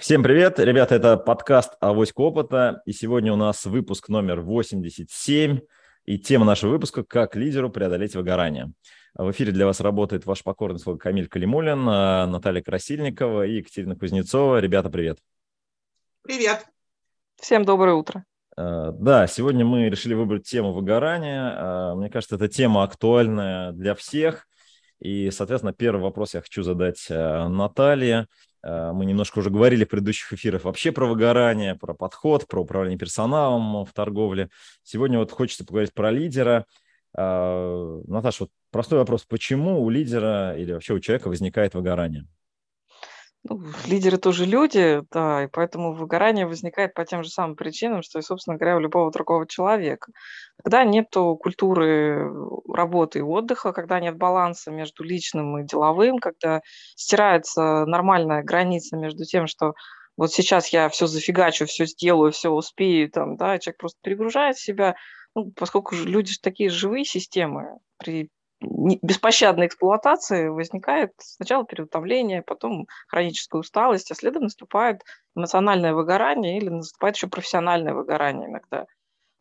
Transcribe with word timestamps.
Всем 0.00 0.22
привет, 0.22 0.58
ребята, 0.58 0.94
это 0.94 1.18
подкаст 1.18 1.74
«Авоська 1.78 2.22
опыта», 2.22 2.80
и 2.86 2.92
сегодня 2.92 3.34
у 3.34 3.36
нас 3.36 3.66
выпуск 3.66 4.08
номер 4.08 4.40
87, 4.40 5.60
и 6.06 6.18
тема 6.18 6.46
нашего 6.46 6.70
выпуска 6.70 7.04
«Как 7.04 7.36
лидеру 7.36 7.68
преодолеть 7.68 8.16
выгорание». 8.16 8.72
В 9.12 9.30
эфире 9.30 9.52
для 9.52 9.66
вас 9.66 9.78
работает 9.80 10.24
ваш 10.24 10.42
покорный 10.42 10.78
слуга 10.78 10.98
Камиль 10.98 11.28
Калимулин, 11.28 11.86
а, 11.86 12.26
Наталья 12.26 12.62
Красильникова 12.62 13.44
и 13.44 13.56
Екатерина 13.56 13.94
Кузнецова. 13.94 14.58
Ребята, 14.58 14.88
привет. 14.88 15.18
Привет. 16.22 16.64
Всем 17.38 17.66
доброе 17.66 17.92
утро. 17.92 18.24
А, 18.56 18.92
да, 18.92 19.26
сегодня 19.26 19.66
мы 19.66 19.90
решили 19.90 20.14
выбрать 20.14 20.44
тему 20.44 20.72
выгорания. 20.72 21.52
А, 21.54 21.94
мне 21.94 22.08
кажется, 22.08 22.36
эта 22.36 22.48
тема 22.48 22.84
актуальная 22.84 23.72
для 23.72 23.94
всех. 23.94 24.46
И, 24.98 25.30
соответственно, 25.30 25.74
первый 25.74 26.00
вопрос 26.00 26.32
я 26.32 26.40
хочу 26.40 26.62
задать 26.62 27.06
Наталье. 27.10 28.28
Э, 28.62 28.92
мы 28.92 29.04
немножко 29.04 29.38
уже 29.38 29.50
говорили 29.50 29.84
в 29.84 29.88
предыдущих 29.88 30.32
эфирах 30.32 30.64
вообще 30.64 30.92
про 30.92 31.06
выгорание, 31.06 31.74
про 31.74 31.94
подход, 31.94 32.46
про 32.46 32.60
управление 32.60 32.98
персоналом 32.98 33.84
в 33.84 33.92
торговле. 33.92 34.50
Сегодня 34.82 35.18
вот 35.18 35.30
хочется 35.30 35.64
поговорить 35.64 35.94
про 35.94 36.10
лидера. 36.10 36.66
Э, 37.16 38.00
Наташа, 38.06 38.44
вот 38.44 38.50
простой 38.70 38.98
вопрос. 38.98 39.24
Почему 39.24 39.82
у 39.82 39.90
лидера 39.90 40.54
или 40.56 40.72
вообще 40.72 40.94
у 40.94 41.00
человека 41.00 41.28
возникает 41.28 41.74
выгорание? 41.74 42.26
Ну, 43.48 43.62
лидеры 43.86 44.18
тоже 44.18 44.44
люди, 44.44 45.02
да, 45.10 45.44
и 45.44 45.46
поэтому 45.46 45.94
выгорание 45.94 46.46
возникает 46.46 46.92
по 46.92 47.06
тем 47.06 47.22
же 47.24 47.30
самым 47.30 47.56
причинам, 47.56 48.02
что 48.02 48.18
и, 48.18 48.22
собственно 48.22 48.56
говоря, 48.58 48.76
у 48.76 48.80
любого 48.80 49.10
другого 49.10 49.46
человека. 49.46 50.12
Когда 50.62 50.84
нет 50.84 51.06
культуры 51.14 52.30
работы 52.68 53.20
и 53.20 53.22
отдыха, 53.22 53.72
когда 53.72 53.98
нет 53.98 54.16
баланса 54.18 54.70
между 54.70 55.04
личным 55.04 55.58
и 55.58 55.64
деловым, 55.64 56.18
когда 56.18 56.60
стирается 56.96 57.86
нормальная 57.86 58.42
граница 58.42 58.96
между 58.98 59.24
тем, 59.24 59.46
что 59.46 59.72
вот 60.18 60.30
сейчас 60.32 60.68
я 60.68 60.90
все 60.90 61.06
зафигачу, 61.06 61.64
все 61.64 61.86
сделаю, 61.86 62.32
все 62.32 62.50
успею, 62.50 63.10
там, 63.10 63.36
да, 63.36 63.58
человек 63.58 63.78
просто 63.78 63.98
перегружает 64.02 64.58
себя, 64.58 64.96
ну, 65.34 65.50
поскольку 65.56 65.94
люди 65.94 66.32
же 66.32 66.40
такие 66.42 66.68
живые 66.68 67.06
системы, 67.06 67.78
при 67.96 68.28
беспощадной 68.60 69.66
эксплуатации 69.66 70.48
возникает 70.48 71.12
сначала 71.18 71.64
переутомление, 71.64 72.42
потом 72.42 72.86
хроническая 73.08 73.60
усталость, 73.60 74.10
а 74.10 74.14
следом 74.14 74.44
наступает 74.44 75.02
эмоциональное 75.34 75.94
выгорание 75.94 76.58
или 76.58 76.68
наступает 76.68 77.16
еще 77.16 77.28
профессиональное 77.28 77.94
выгорание 77.94 78.48
иногда. 78.48 78.86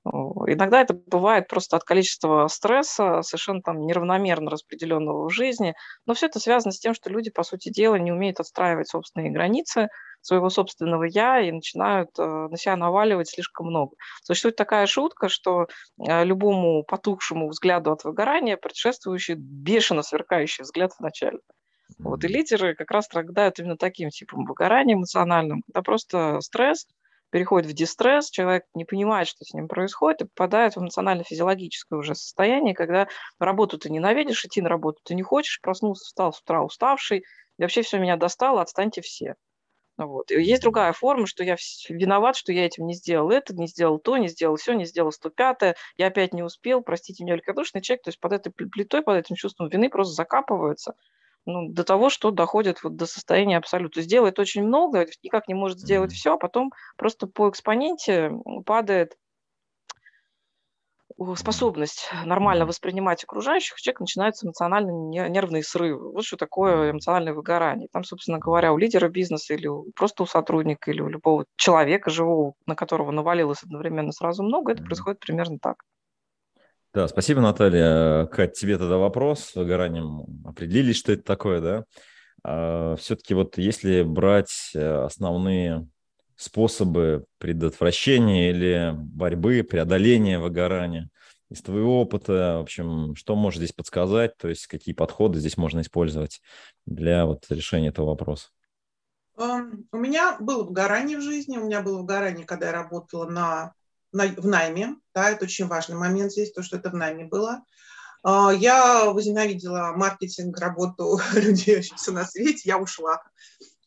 Иногда 0.06 0.81
это 0.81 0.94
бывает 0.94 1.48
просто 1.48 1.76
от 1.76 1.84
количества 1.84 2.48
стресса, 2.48 3.22
совершенно 3.22 3.61
там 3.61 3.86
неравномерно 3.86 4.50
распределенного 4.50 5.28
в 5.28 5.30
жизни, 5.31 5.76
но 6.06 6.14
все 6.14 6.28
это 6.28 6.39
связано 6.39 6.72
с 6.72 6.80
тем, 6.80 6.94
что 6.94 7.09
люди, 7.09 7.30
по 7.30 7.44
сути 7.44 7.70
дела, 7.70 7.95
не 7.95 8.11
умеют 8.11 8.39
отстраивать 8.39 8.88
собственные 8.88 9.31
границы, 9.31 9.89
своего 10.22 10.50
собственного 10.50 11.03
«я» 11.03 11.39
и 11.39 11.52
начинают 11.52 12.09
э, 12.17 12.23
на 12.23 12.58
себя 12.58 12.75
наваливать 12.75 13.30
слишком 13.30 13.67
много. 13.67 13.95
Существует 14.23 14.56
такая 14.56 14.86
шутка, 14.86 15.30
что 15.30 15.67
э, 15.98 16.23
любому 16.26 16.84
потухшему 16.84 17.50
взгляду 17.50 17.92
от 17.92 18.03
выгорания 18.03 18.58
предшествующий 18.58 19.36
бешено 19.36 20.02
сверкающий 20.02 20.64
взгляд 20.64 20.94
в 20.94 21.00
начале. 21.00 21.39
Вот, 21.98 22.23
и 22.23 22.28
лидеры 22.28 22.76
как 22.76 22.92
раз 22.92 23.06
страдают 23.06 23.59
именно 23.59 23.78
таким 23.78 24.09
типом 24.09 24.45
выгорания 24.45 24.95
эмоциональным, 24.95 25.64
когда 25.67 25.81
просто 25.81 26.39
стресс 26.42 26.86
переходит 27.31 27.70
в 27.70 27.73
дистресс, 27.73 28.30
человек 28.30 28.64
не 28.73 28.86
понимает, 28.86 29.28
что 29.28 29.45
с 29.45 29.54
ним 29.54 29.67
происходит, 29.67 30.22
и 30.22 30.26
попадает 30.26 30.76
в 30.76 30.80
эмоционально-физиологическое 30.80 32.00
уже 32.00 32.16
состояние, 32.16 32.73
когда 32.73 33.08
работу 33.39 33.78
ты 33.78 33.89
ненавидишь, 33.89 34.45
идти 34.45 34.61
на 34.61 34.70
работу 34.70 35.00
ты 35.04 35.16
не 35.16 35.22
хочешь, 35.22 35.61
проснулся, 35.61 36.06
встал 36.06 36.33
с 36.33 36.42
утра 36.42 36.64
уставший, 36.64 37.20
и 37.58 37.61
вообще 37.61 37.81
все 37.81 38.00
меня 38.00 38.17
достало, 38.17 38.61
отстаньте 38.61 39.02
все. 39.02 39.36
Вот. 40.05 40.31
И 40.31 40.42
есть 40.42 40.61
другая 40.61 40.94
форма, 40.94 41.28
что 41.28 41.44
я 41.44 41.58
виноват, 41.89 42.36
что 42.36 42.53
я 42.53 42.66
этим 42.66 42.88
не 42.88 42.94
сделал 42.94 43.31
это, 43.31 43.53
не 43.53 43.67
сделал 43.67 44.00
то, 44.00 44.17
не 44.17 44.30
сделал 44.30 44.55
все, 44.55 44.73
не 44.73 44.86
сделал 44.86 45.11
105 45.11 45.76
я 45.98 46.08
опять 46.08 46.33
не 46.33 46.43
успел, 46.43 46.82
простите 46.82 47.23
меня, 47.23 47.33
великодушный 47.33 47.82
человек, 47.82 48.04
то 48.04 48.10
есть 48.10 48.20
под 48.20 48.32
этой 48.32 48.52
плитой, 48.52 49.02
под 49.02 49.17
этим 49.17 49.36
чувством 49.36 49.67
вины 49.70 49.89
просто 49.89 50.14
закапываются 50.14 50.95
ну, 51.45 51.67
до 51.70 51.83
того, 51.83 52.10
что 52.10 52.32
доходит 52.32 52.83
вот 52.83 52.95
до 52.95 53.05
состояния 53.05 53.58
абсолюта. 53.58 54.02
Сделает 54.02 54.39
очень 54.39 54.64
много, 54.64 55.08
никак 55.23 55.48
не 55.48 55.54
может 55.54 55.80
сделать 55.80 56.14
все, 56.14 56.33
а 56.33 56.37
потом 56.37 56.71
просто 56.98 57.27
по 57.27 57.49
экспоненте 57.49 58.31
падает 58.66 59.17
способность 61.35 62.09
нормально 62.25 62.65
воспринимать 62.65 63.23
окружающих, 63.23 63.75
у 63.75 63.80
человека 63.80 64.03
начинаются 64.03 64.45
эмоционально 64.45 64.91
нервные 65.30 65.63
срывы. 65.63 66.11
Вот 66.11 66.23
что 66.23 66.37
такое 66.37 66.91
эмоциональное 66.91 67.33
выгорание. 67.33 67.87
Там, 67.91 68.03
собственно 68.03 68.39
говоря, 68.39 68.73
у 68.73 68.77
лидера 68.77 69.09
бизнеса 69.09 69.53
или 69.53 69.69
просто 69.95 70.23
у 70.23 70.25
сотрудника, 70.25 70.91
или 70.91 71.02
у 71.02 71.07
любого 71.07 71.45
человека 71.55 72.09
живого, 72.09 72.53
на 72.65 72.75
которого 72.75 73.11
навалилось 73.11 73.63
одновременно 73.63 74.11
сразу 74.11 74.43
много, 74.43 74.71
это 74.71 74.83
происходит 74.83 75.19
примерно 75.19 75.57
так. 75.61 75.83
Да, 76.93 77.07
спасибо, 77.07 77.41
Наталья. 77.41 78.25
Кать, 78.27 78.53
тебе 78.53 78.77
тогда 78.77 78.97
вопрос. 78.97 79.41
С 79.41 79.55
выгоранием 79.55 80.25
определились, 80.43 80.97
что 80.97 81.11
это 81.11 81.23
такое, 81.23 81.61
да? 81.61 81.83
А, 82.43 82.95
все-таки 82.95 83.33
вот 83.33 83.57
если 83.57 84.01
брать 84.01 84.71
э, 84.73 85.03
основные 85.03 85.87
способы 86.39 87.26
предотвращения 87.38 88.52
или 88.52 88.94
борьбы, 88.95 89.61
преодоления 89.64 90.39
выгорания 90.39 91.10
из 91.50 91.61
твоего 91.61 92.02
опыта, 92.02 92.58
в 92.60 92.61
общем, 92.61 93.16
что 93.17 93.36
можешь 93.36 93.58
здесь 93.58 93.73
подсказать, 93.73 94.38
то 94.38 94.48
есть 94.48 94.66
какие 94.67 94.95
подходы 94.95 95.39
здесь 95.39 95.58
можно 95.58 95.82
использовать 95.82 96.42
для 96.86 97.26
вот 97.26 97.45
решения 97.49 97.89
этого 97.89 98.05
вопроса? 98.05 98.48
У 99.36 99.98
меня 99.98 100.38
было 100.39 100.64
выгорание 100.64 101.17
в 101.17 101.22
жизни, 101.22 101.58
у 101.58 101.66
меня 101.66 101.82
было 101.82 101.99
выгорание, 101.99 102.45
когда 102.45 102.67
я 102.67 102.72
работала 102.72 103.30
на, 103.30 103.73
на, 104.14 104.28
в 104.28 104.48
найме, 104.48 104.95
да, 105.14 105.32
это 105.32 105.44
очень 105.44 105.67
важный 105.67 105.98
момент 105.98 106.32
здесь, 106.32 106.54
то, 106.54 106.64
что 106.64 106.78
это 106.78 106.89
в 106.89 106.95
найме 106.95 107.26
было. 107.26 107.64
А, 108.23 108.52
я 108.54 109.11
возненавидела 109.11 109.92
маркетинг, 109.94 110.58
работу 110.58 111.20
людей, 111.33 111.82
все 111.82 112.11
на 112.11 112.23
свете, 112.26 112.61
я 112.64 112.78
ушла. 112.78 113.22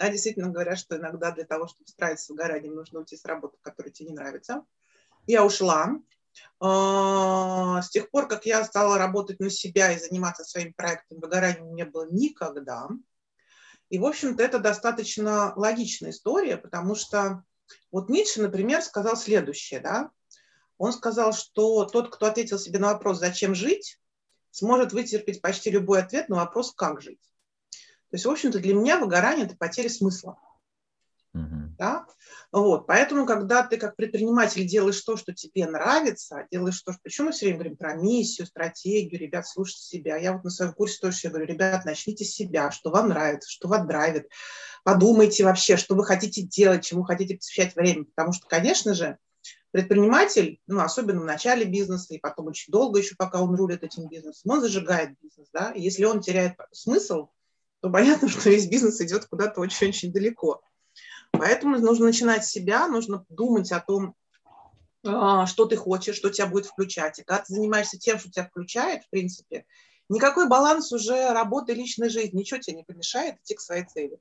Да, 0.02 0.08
действительно 0.08 0.48
говорят, 0.48 0.80
что 0.80 0.96
иногда 0.96 1.30
для 1.30 1.44
того, 1.44 1.68
чтобы 1.68 1.86
справиться 1.86 2.24
с 2.24 2.28
выгоранием, 2.28 2.74
нужно 2.74 2.98
уйти 2.98 3.16
с 3.16 3.24
работы, 3.24 3.56
которая 3.62 3.92
тебе 3.92 4.08
не 4.08 4.16
нравится. 4.16 4.64
Я 5.28 5.44
ушла. 5.44 5.92
А, 6.58 7.80
с 7.80 7.88
тех 7.88 8.10
пор, 8.10 8.26
как 8.26 8.44
я 8.44 8.64
стала 8.64 8.98
работать 8.98 9.38
на 9.38 9.48
себя 9.48 9.92
и 9.92 10.00
заниматься 10.00 10.42
своим 10.42 10.72
проектом, 10.72 11.20
выгорания 11.20 11.62
не 11.62 11.84
было 11.84 12.08
никогда. 12.10 12.88
И, 13.90 14.00
в 14.00 14.04
общем-то, 14.04 14.42
это 14.42 14.58
достаточно 14.58 15.52
логичная 15.54 16.10
история, 16.10 16.56
потому 16.56 16.96
что 16.96 17.44
вот 17.92 18.08
Ницше, 18.08 18.42
например, 18.42 18.82
сказал 18.82 19.16
следующее, 19.16 19.78
да, 19.78 20.10
он 20.78 20.92
сказал, 20.92 21.32
что 21.32 21.84
тот, 21.84 22.12
кто 22.12 22.26
ответил 22.26 22.58
себе 22.58 22.80
на 22.80 22.92
вопрос 22.94 23.20
«зачем 23.20 23.54
жить?», 23.54 24.00
сможет 24.50 24.92
вытерпеть 24.92 25.40
почти 25.40 25.70
любой 25.70 26.02
ответ 26.02 26.28
на 26.28 26.34
вопрос 26.34 26.72
«как 26.74 27.00
жить?». 27.00 27.31
То 28.12 28.16
есть, 28.16 28.26
в 28.26 28.30
общем-то, 28.30 28.58
для 28.58 28.74
меня 28.74 28.98
выгорание– 28.98 29.46
это 29.46 29.56
потеря 29.56 29.88
смысла. 29.88 30.36
Uh-huh. 31.34 31.70
Да? 31.78 32.06
Вот. 32.52 32.86
Поэтому, 32.86 33.24
когда 33.24 33.62
ты 33.62 33.78
как 33.78 33.96
предприниматель 33.96 34.66
делаешь 34.66 35.00
то, 35.00 35.16
что 35.16 35.32
тебе 35.32 35.66
нравится, 35.66 36.46
делаешь 36.50 36.82
то, 36.82 36.92
что... 36.92 37.00
Почему 37.02 37.28
мы 37.28 37.32
все 37.32 37.46
время 37.46 37.60
говорим 37.60 37.76
про 37.78 37.94
миссию, 37.94 38.46
стратегию, 38.46 39.18
ребят, 39.18 39.48
слушайте 39.48 39.80
себя. 39.80 40.18
Я 40.18 40.34
вот 40.34 40.44
на 40.44 40.50
своем 40.50 40.74
курсе 40.74 40.98
тоже 41.00 41.16
все 41.16 41.30
говорю, 41.30 41.46
ребят, 41.46 41.86
начните 41.86 42.26
с 42.26 42.34
себя, 42.34 42.70
что 42.70 42.90
вам 42.90 43.08
нравится, 43.08 43.50
что 43.50 43.68
вас 43.68 43.86
драйвит. 43.86 44.28
Подумайте 44.84 45.44
вообще, 45.44 45.78
что 45.78 45.94
вы 45.94 46.04
хотите 46.04 46.42
делать, 46.42 46.84
чему 46.84 47.04
хотите 47.04 47.36
посвящать 47.36 47.74
время. 47.74 48.04
Потому 48.04 48.34
что, 48.34 48.46
конечно 48.46 48.92
же, 48.92 49.16
предприниматель, 49.70 50.60
ну, 50.66 50.80
особенно 50.80 51.22
в 51.22 51.24
начале 51.24 51.64
бизнеса, 51.64 52.12
и 52.12 52.18
потом 52.18 52.48
очень 52.48 52.70
долго 52.70 52.98
еще, 52.98 53.14
пока 53.16 53.40
он 53.40 53.54
рулит 53.54 53.82
этим 53.82 54.06
бизнесом, 54.06 54.50
он 54.50 54.60
зажигает 54.60 55.18
бизнес. 55.22 55.48
Да? 55.50 55.72
И 55.72 55.80
если 55.80 56.04
он 56.04 56.20
теряет 56.20 56.58
смысл, 56.72 57.28
то 57.82 57.90
понятно, 57.90 58.28
что 58.28 58.48
весь 58.48 58.66
бизнес 58.66 59.00
идет 59.00 59.26
куда-то 59.26 59.60
очень-очень 59.60 60.12
далеко. 60.12 60.62
Поэтому 61.32 61.78
нужно 61.78 62.06
начинать 62.06 62.44
с 62.44 62.50
себя, 62.50 62.86
нужно 62.86 63.24
думать 63.28 63.72
о 63.72 63.80
том, 63.80 64.14
а, 65.04 65.46
что 65.46 65.66
ты 65.66 65.76
хочешь, 65.76 66.16
что 66.16 66.30
тебя 66.30 66.46
будет 66.46 66.66
включать. 66.66 67.18
И 67.18 67.24
когда 67.24 67.42
ты 67.42 67.54
занимаешься 67.54 67.98
тем, 67.98 68.18
что 68.18 68.30
тебя 68.30 68.46
включает, 68.46 69.04
в 69.04 69.10
принципе, 69.10 69.66
никакой 70.08 70.48
баланс 70.48 70.92
уже 70.92 71.32
работы 71.32 71.74
личной 71.74 72.08
жизни, 72.08 72.38
ничего 72.38 72.60
тебе 72.60 72.76
не 72.76 72.84
помешает 72.84 73.36
идти 73.40 73.54
к 73.54 73.60
своей 73.60 73.84
цели. 73.84 74.18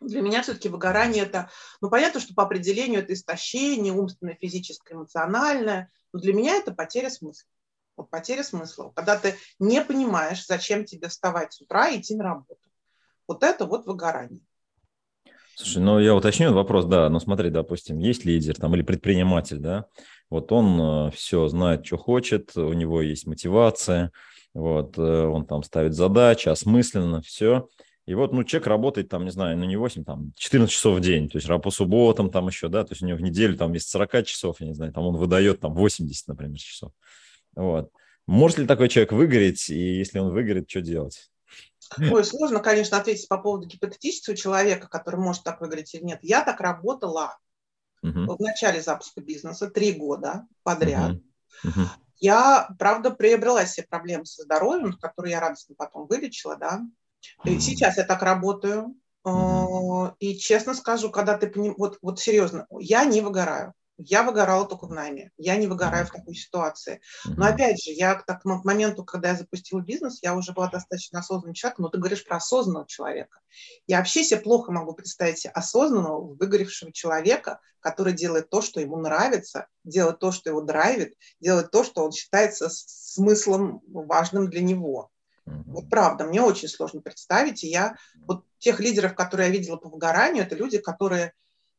Для 0.00 0.20
меня 0.20 0.42
все-таки 0.42 0.68
выгорание 0.68 1.22
это, 1.22 1.50
ну 1.80 1.88
понятно, 1.88 2.20
что 2.20 2.34
по 2.34 2.42
определению 2.42 3.00
это 3.00 3.14
истощение, 3.14 3.94
умственное, 3.94 4.36
физическое, 4.38 4.94
эмоциональное, 4.94 5.90
но 6.12 6.20
для 6.20 6.34
меня 6.34 6.56
это 6.56 6.72
потеря 6.72 7.08
смысла. 7.08 7.48
Вот 7.96 8.10
потеря 8.10 8.42
смысла. 8.42 8.92
Когда 8.94 9.18
ты 9.18 9.36
не 9.58 9.82
понимаешь, 9.82 10.46
зачем 10.46 10.84
тебе 10.84 11.08
вставать 11.08 11.52
с 11.52 11.60
утра 11.60 11.88
и 11.88 12.00
идти 12.00 12.14
на 12.14 12.24
работу. 12.24 12.60
Вот 13.26 13.42
это 13.42 13.66
вот 13.66 13.86
выгорание. 13.86 14.40
Слушай, 15.58 15.82
ну 15.82 15.98
я 15.98 16.14
уточню 16.14 16.52
вопрос, 16.52 16.84
да, 16.84 17.08
ну 17.08 17.18
смотри, 17.18 17.48
допустим, 17.48 17.98
есть 17.98 18.26
лидер 18.26 18.56
там 18.56 18.74
или 18.74 18.82
предприниматель, 18.82 19.56
да, 19.56 19.86
вот 20.28 20.52
он 20.52 21.08
э, 21.08 21.10
все 21.12 21.48
знает, 21.48 21.86
что 21.86 21.96
хочет, 21.96 22.54
у 22.58 22.74
него 22.74 23.00
есть 23.00 23.26
мотивация, 23.26 24.12
вот, 24.52 24.98
э, 24.98 25.00
он 25.00 25.46
там 25.46 25.62
ставит 25.62 25.94
задачи, 25.94 26.50
осмысленно, 26.50 27.22
все, 27.22 27.70
И 28.04 28.12
вот, 28.12 28.34
ну, 28.34 28.44
человек 28.44 28.66
работает 28.66 29.08
там, 29.08 29.24
не 29.24 29.30
знаю, 29.30 29.56
ну, 29.56 29.64
не 29.64 29.76
8, 29.76 30.04
там, 30.04 30.32
14 30.36 30.70
часов 30.70 30.98
в 30.98 31.00
день, 31.00 31.30
то 31.30 31.38
есть 31.38 31.48
по 31.62 31.70
субботам 31.70 32.30
там 32.30 32.48
еще, 32.48 32.68
да, 32.68 32.84
то 32.84 32.92
есть 32.92 33.02
у 33.02 33.06
него 33.06 33.16
в 33.16 33.22
неделю 33.22 33.56
там 33.56 33.70
вместо 33.70 33.88
40 33.92 34.26
часов, 34.26 34.60
я 34.60 34.66
не 34.66 34.74
знаю, 34.74 34.92
там 34.92 35.04
он 35.04 35.16
выдает 35.16 35.60
там 35.60 35.72
80, 35.72 36.28
например, 36.28 36.58
часов. 36.58 36.92
Вот. 37.56 37.90
Может 38.26 38.58
ли 38.58 38.66
такой 38.66 38.88
человек 38.88 39.12
выгореть, 39.12 39.70
и 39.70 39.98
если 39.98 40.18
он 40.18 40.32
выгорит, 40.32 40.68
что 40.68 40.80
делать? 40.82 41.30
Ой, 41.98 42.24
сложно, 42.24 42.60
конечно, 42.60 42.98
ответить 42.98 43.28
по 43.28 43.38
поводу 43.38 43.66
гипотетического 43.66 44.36
человека, 44.36 44.88
который 44.88 45.20
может 45.20 45.44
так 45.44 45.60
выиграть 45.60 45.94
или 45.94 46.02
нет. 46.02 46.18
Я 46.22 46.42
так 46.42 46.60
работала 46.60 47.38
uh-huh. 48.04 48.36
в 48.36 48.40
начале 48.40 48.82
запуска 48.82 49.20
бизнеса 49.20 49.70
три 49.70 49.92
года 49.92 50.46
подряд. 50.64 51.12
Uh-huh. 51.12 51.68
Uh-huh. 51.68 51.86
Я, 52.18 52.68
правда, 52.78 53.10
приобрела 53.10 53.64
себе 53.66 53.86
проблемы 53.88 54.26
со 54.26 54.42
здоровьем, 54.42 54.94
которые 54.98 55.32
я 55.32 55.40
радостно 55.40 55.74
потом 55.76 56.06
вылечила, 56.08 56.56
да. 56.56 56.82
И 57.44 57.58
сейчас 57.60 57.96
я 57.98 58.04
так 58.04 58.22
работаю. 58.22 58.96
Uh-huh. 59.24 60.12
И 60.18 60.36
честно 60.36 60.74
скажу, 60.74 61.10
когда 61.10 61.38
ты 61.38 61.46
поним... 61.46 61.74
вот, 61.78 61.98
вот 62.02 62.18
серьезно, 62.18 62.66
я 62.80 63.04
не 63.04 63.20
выгораю. 63.20 63.72
Я 63.98 64.22
выгорала 64.22 64.66
только 64.66 64.86
в 64.86 64.92
найме. 64.92 65.30
Я 65.38 65.56
не 65.56 65.66
выгораю 65.66 66.06
в 66.06 66.10
такой 66.10 66.34
ситуации. 66.34 67.00
Но 67.24 67.46
опять 67.46 67.82
же, 67.82 67.92
я 67.92 68.14
к 68.14 68.26
такому 68.26 68.60
моменту, 68.62 69.04
когда 69.04 69.30
я 69.30 69.36
запустила 69.36 69.80
бизнес, 69.80 70.22
я 70.22 70.34
уже 70.34 70.52
была 70.52 70.68
достаточно 70.68 71.20
осознанным 71.20 71.54
человеком. 71.54 71.84
Но 71.84 71.88
ты 71.88 71.98
говоришь 71.98 72.24
про 72.24 72.36
осознанного 72.36 72.86
человека. 72.86 73.40
Я 73.86 73.98
вообще 73.98 74.22
себе 74.22 74.40
плохо 74.40 74.70
могу 74.70 74.92
представить 74.92 75.38
себе 75.38 75.52
осознанного, 75.52 76.34
выгоревшего 76.34 76.92
человека, 76.92 77.60
который 77.80 78.12
делает 78.12 78.50
то, 78.50 78.60
что 78.60 78.80
ему 78.80 78.98
нравится, 78.98 79.66
делает 79.84 80.18
то, 80.18 80.30
что 80.30 80.50
его 80.50 80.60
драйвит, 80.60 81.14
делает 81.40 81.70
то, 81.70 81.82
что 81.82 82.04
он 82.04 82.12
считается 82.12 82.68
смыслом 82.70 83.80
важным 83.86 84.50
для 84.50 84.60
него. 84.60 85.10
Вот 85.46 85.88
правда, 85.88 86.24
мне 86.24 86.42
очень 86.42 86.68
сложно 86.68 87.00
представить. 87.00 87.64
И 87.64 87.68
я 87.68 87.96
вот 88.26 88.44
тех 88.58 88.80
лидеров, 88.80 89.14
которые 89.14 89.48
я 89.48 89.52
видела 89.52 89.76
по 89.76 89.88
выгоранию, 89.88 90.44
это 90.44 90.56
люди, 90.56 90.78
которые 90.78 91.32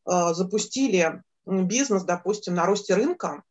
э, 0.05 0.33
запустили 0.33 1.21
бизнес, 1.47 2.03
допустим, 2.03 2.55
на 2.55 2.65
росте 2.65 2.95
рынка, 2.95 3.44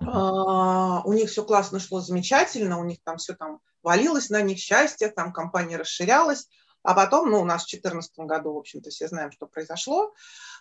а, 0.00 1.02
у 1.04 1.12
них 1.12 1.30
все 1.30 1.44
классно 1.44 1.78
шло, 1.78 2.00
замечательно, 2.00 2.78
у 2.78 2.84
них 2.84 2.98
там 3.04 3.18
все 3.18 3.34
там 3.34 3.60
валилось 3.82 4.30
на 4.30 4.42
них 4.42 4.58
счастье, 4.58 5.08
там 5.08 5.32
компания 5.32 5.76
расширялась, 5.76 6.48
а 6.82 6.94
потом, 6.94 7.30
ну, 7.30 7.40
у 7.40 7.44
нас 7.44 7.62
в 7.62 7.70
2014 7.70 8.18
году, 8.20 8.54
в 8.54 8.58
общем-то, 8.58 8.90
все 8.90 9.06
знаем, 9.08 9.30
что 9.30 9.46
произошло, 9.46 10.12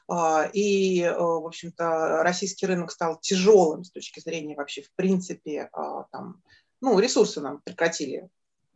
а, 0.07 0.49
и, 0.53 1.01
э, 1.01 1.13
в 1.17 1.45
общем-то, 1.45 2.23
российский 2.23 2.67
рынок 2.67 2.91
стал 2.91 3.19
тяжелым 3.19 3.83
с 3.83 3.91
точки 3.91 4.19
зрения 4.19 4.55
вообще, 4.55 4.83
в 4.83 4.91
принципе, 4.95 5.69
а, 5.73 6.03
там, 6.11 6.41
ну, 6.79 6.99
ресурсы 6.99 7.41
нам 7.41 7.61
прекратили 7.61 8.29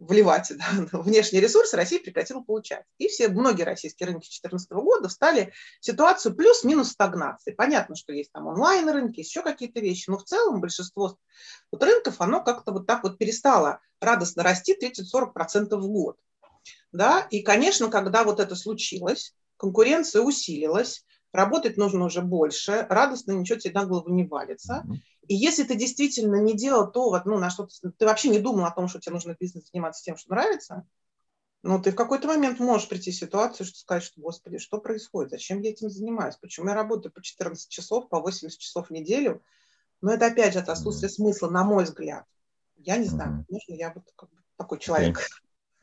вливать 0.07 0.51
да, 0.57 0.99
внешние 0.99 1.41
ресурсы, 1.41 1.75
Россия 1.75 1.99
прекратила 1.99 2.41
получать. 2.41 2.83
И 2.97 3.07
все, 3.07 3.27
многие 3.27 3.63
российские 3.63 4.07
рынки 4.07 4.25
2014 4.25 4.71
года 4.71 5.09
встали 5.09 5.53
в 5.79 5.85
ситуацию 5.85 6.35
плюс-минус 6.35 6.91
стагнации. 6.91 7.51
Понятно, 7.51 7.95
что 7.95 8.13
есть 8.13 8.31
там 8.31 8.47
онлайн-рынки, 8.47 9.19
еще 9.19 9.41
какие-то 9.41 9.79
вещи, 9.79 10.09
но 10.09 10.17
в 10.17 10.23
целом 10.23 10.61
большинство 10.61 11.17
вот 11.71 11.83
рынков, 11.83 12.15
оно 12.19 12.43
как-то 12.43 12.71
вот 12.71 12.87
так 12.87 13.03
вот 13.03 13.17
перестало 13.17 13.79
радостно 13.99 14.43
расти 14.43 14.77
30-40% 14.81 15.75
в 15.75 15.87
год. 15.87 16.17
Да? 16.91 17.27
И, 17.29 17.41
конечно, 17.41 17.89
когда 17.89 18.23
вот 18.23 18.39
это 18.39 18.55
случилось, 18.55 19.33
конкуренция 19.57 20.21
усилилась, 20.21 21.05
работать 21.35 21.77
нужно 21.77 22.05
уже 22.05 22.21
больше, 22.21 22.85
радостно 22.89 23.33
ничего 23.33 23.59
тебе 23.59 23.73
на 23.73 23.85
голову 23.85 24.09
не 24.09 24.25
валится. 24.25 24.83
Mm-hmm. 24.85 24.95
И 25.27 25.35
если 25.35 25.63
ты 25.63 25.75
действительно 25.75 26.35
не 26.35 26.55
делал 26.55 26.91
то, 26.91 27.09
вот, 27.09 27.25
ну, 27.25 27.37
на 27.37 27.49
что 27.49 27.65
ты, 27.65 27.91
ты 27.91 28.05
вообще 28.05 28.29
не 28.29 28.39
думал 28.39 28.65
о 28.65 28.71
том, 28.71 28.87
что 28.87 28.99
тебе 28.99 29.13
нужно 29.13 29.35
бизнес 29.39 29.69
заниматься 29.71 30.03
тем, 30.03 30.17
что 30.17 30.31
нравится, 30.31 30.87
ну, 31.63 31.81
ты 31.81 31.91
в 31.91 31.95
какой-то 31.95 32.27
момент 32.27 32.59
можешь 32.59 32.87
прийти 32.87 33.11
в 33.11 33.15
ситуацию, 33.15 33.65
что 33.65 33.79
сказать, 33.79 34.03
что, 34.03 34.21
господи, 34.21 34.59
что 34.59 34.77
происходит, 34.79 35.31
зачем 35.31 35.61
я 35.61 35.71
этим 35.71 35.89
занимаюсь, 35.89 36.35
почему 36.35 36.69
я 36.69 36.75
работаю 36.75 37.11
по 37.11 37.23
14 37.23 37.69
часов, 37.69 38.07
по 38.07 38.19
80 38.19 38.59
часов 38.59 38.87
в 38.87 38.91
неделю. 38.91 39.41
Но 40.01 40.13
это, 40.13 40.27
опять 40.27 40.53
же, 40.53 40.59
это 40.59 40.73
отсутствие 40.73 41.09
mm-hmm. 41.09 41.13
смысла, 41.13 41.49
на 41.49 41.63
мой 41.63 41.85
взгляд. 41.85 42.25
Я 42.77 42.97
не 42.97 43.05
знаю, 43.05 43.31
mm-hmm. 43.31 43.45
нужно 43.49 43.73
я 43.73 43.91
вот 43.93 44.03
как 44.15 44.29
бы 44.29 44.37
такой 44.57 44.77
человек. 44.77 45.19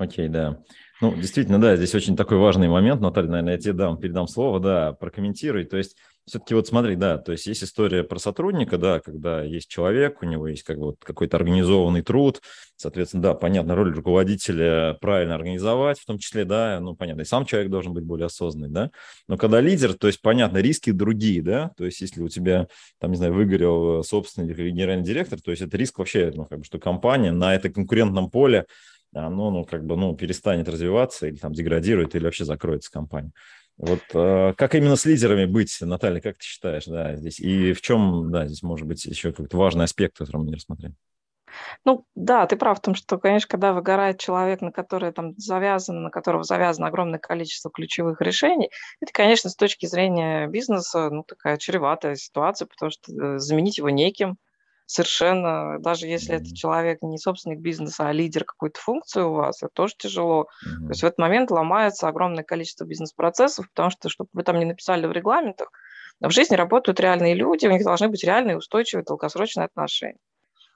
Окей, 0.02 0.28
да. 0.28 0.58
Ну, 1.00 1.14
действительно, 1.14 1.60
да, 1.60 1.76
здесь 1.76 1.94
очень 1.94 2.16
такой 2.16 2.38
важный 2.38 2.68
момент, 2.68 3.00
Наталья, 3.00 3.28
наверное, 3.28 3.52
я 3.54 3.58
тебе 3.58 3.72
дам, 3.72 3.98
передам 3.98 4.26
слово, 4.26 4.58
да, 4.58 4.92
прокомментируй. 4.92 5.64
То 5.64 5.76
есть 5.76 5.96
все-таки 6.26 6.54
вот 6.54 6.66
смотри, 6.66 6.96
да, 6.96 7.18
то 7.18 7.30
есть 7.30 7.46
есть 7.46 7.62
история 7.62 8.02
про 8.02 8.18
сотрудника, 8.18 8.78
да, 8.78 8.98
когда 8.98 9.42
есть 9.42 9.68
человек, 9.68 10.22
у 10.22 10.26
него 10.26 10.48
есть 10.48 10.64
как 10.64 10.78
бы 10.78 10.86
вот 10.86 10.96
какой-то 11.04 11.36
организованный 11.36 12.02
труд, 12.02 12.40
соответственно, 12.76 13.22
да, 13.22 13.34
понятно, 13.34 13.76
роль 13.76 13.94
руководителя 13.94 14.96
правильно 15.00 15.36
организовать, 15.36 16.00
в 16.00 16.04
том 16.04 16.18
числе, 16.18 16.44
да, 16.44 16.78
ну, 16.80 16.96
понятно, 16.96 17.22
и 17.22 17.24
сам 17.24 17.46
человек 17.46 17.70
должен 17.70 17.92
быть 17.92 18.04
более 18.04 18.26
осознанный, 18.26 18.70
да, 18.70 18.90
но 19.28 19.36
когда 19.36 19.60
лидер, 19.60 19.94
то 19.94 20.08
есть, 20.08 20.20
понятно, 20.20 20.58
риски 20.58 20.90
другие, 20.90 21.42
да, 21.42 21.70
то 21.76 21.84
есть 21.84 22.00
если 22.00 22.22
у 22.22 22.28
тебя, 22.28 22.68
там, 23.00 23.10
не 23.10 23.16
знаю, 23.16 23.34
выгорел 23.34 24.02
собственник 24.04 24.58
или 24.58 24.70
генеральный 24.70 25.04
директор, 25.04 25.40
то 25.40 25.50
есть 25.52 25.62
это 25.62 25.76
риск 25.76 25.98
вообще, 25.98 26.32
ну, 26.34 26.44
как 26.44 26.60
бы, 26.60 26.64
что 26.64 26.78
компания 26.78 27.32
на 27.32 27.54
этом 27.54 27.72
конкурентном 27.72 28.30
поле 28.30 28.66
оно, 29.14 29.50
ну, 29.50 29.64
как 29.64 29.84
бы, 29.84 29.96
ну, 29.96 30.16
перестанет 30.16 30.68
развиваться 30.68 31.26
или 31.26 31.36
там 31.36 31.52
деградирует, 31.52 32.14
или 32.14 32.24
вообще 32.24 32.44
закроется 32.44 32.90
компания. 32.90 33.32
Вот 33.76 34.02
э, 34.14 34.54
как 34.56 34.74
именно 34.74 34.96
с 34.96 35.04
лидерами 35.04 35.46
быть, 35.46 35.76
Наталья, 35.80 36.20
как 36.20 36.38
ты 36.38 36.44
считаешь, 36.44 36.84
да, 36.86 37.16
здесь? 37.16 37.40
И 37.40 37.72
в 37.72 37.80
чем, 37.80 38.30
да, 38.30 38.46
здесь 38.46 38.62
может 38.62 38.86
быть 38.86 39.04
еще 39.04 39.30
какой-то 39.30 39.56
важный 39.56 39.84
аспект, 39.84 40.18
который 40.18 40.38
мы 40.38 40.46
не 40.46 40.54
рассмотрели? 40.54 40.94
Ну, 41.84 42.06
да, 42.14 42.46
ты 42.46 42.56
прав 42.56 42.78
в 42.78 42.80
том, 42.80 42.94
что, 42.94 43.18
конечно, 43.18 43.48
когда 43.48 43.72
выгорает 43.72 44.18
человек, 44.18 44.60
на 44.60 44.72
который 44.72 45.12
там 45.12 45.34
завязано, 45.36 46.00
на 46.00 46.10
которого 46.10 46.44
завязано 46.44 46.86
огромное 46.86 47.18
количество 47.18 47.70
ключевых 47.70 48.20
решений, 48.20 48.70
это, 49.00 49.12
конечно, 49.12 49.50
с 49.50 49.56
точки 49.56 49.86
зрения 49.86 50.46
бизнеса, 50.46 51.10
ну, 51.10 51.24
такая 51.24 51.56
чреватая 51.58 52.14
ситуация, 52.14 52.66
потому 52.66 52.90
что 52.90 53.12
э, 53.12 53.38
заменить 53.38 53.78
его 53.78 53.90
неким, 53.90 54.36
совершенно, 54.92 55.78
даже 55.78 56.06
если 56.06 56.36
это 56.36 56.54
человек 56.54 56.98
не 57.02 57.18
собственник 57.18 57.60
бизнеса, 57.60 58.08
а 58.08 58.12
лидер 58.12 58.44
какой-то 58.44 58.78
функции 58.80 59.22
у 59.22 59.32
вас, 59.32 59.62
это 59.62 59.72
тоже 59.72 59.94
тяжело. 59.96 60.42
Mm-hmm. 60.42 60.80
То 60.80 60.88
есть 60.88 61.02
в 61.02 61.06
этот 61.06 61.18
момент 61.18 61.50
ломается 61.50 62.08
огромное 62.08 62.44
количество 62.44 62.84
бизнес-процессов, 62.84 63.68
потому 63.70 63.90
что, 63.90 64.08
чтобы 64.08 64.30
вы 64.32 64.42
там 64.42 64.58
не 64.58 64.64
написали 64.64 65.06
в 65.06 65.12
регламентах, 65.12 65.70
в 66.20 66.30
жизни 66.30 66.54
работают 66.54 67.00
реальные 67.00 67.34
люди, 67.34 67.66
у 67.66 67.70
них 67.70 67.82
должны 67.82 68.08
быть 68.08 68.22
реальные, 68.22 68.58
устойчивые, 68.58 69.04
долгосрочные 69.04 69.64
отношения. 69.64 70.18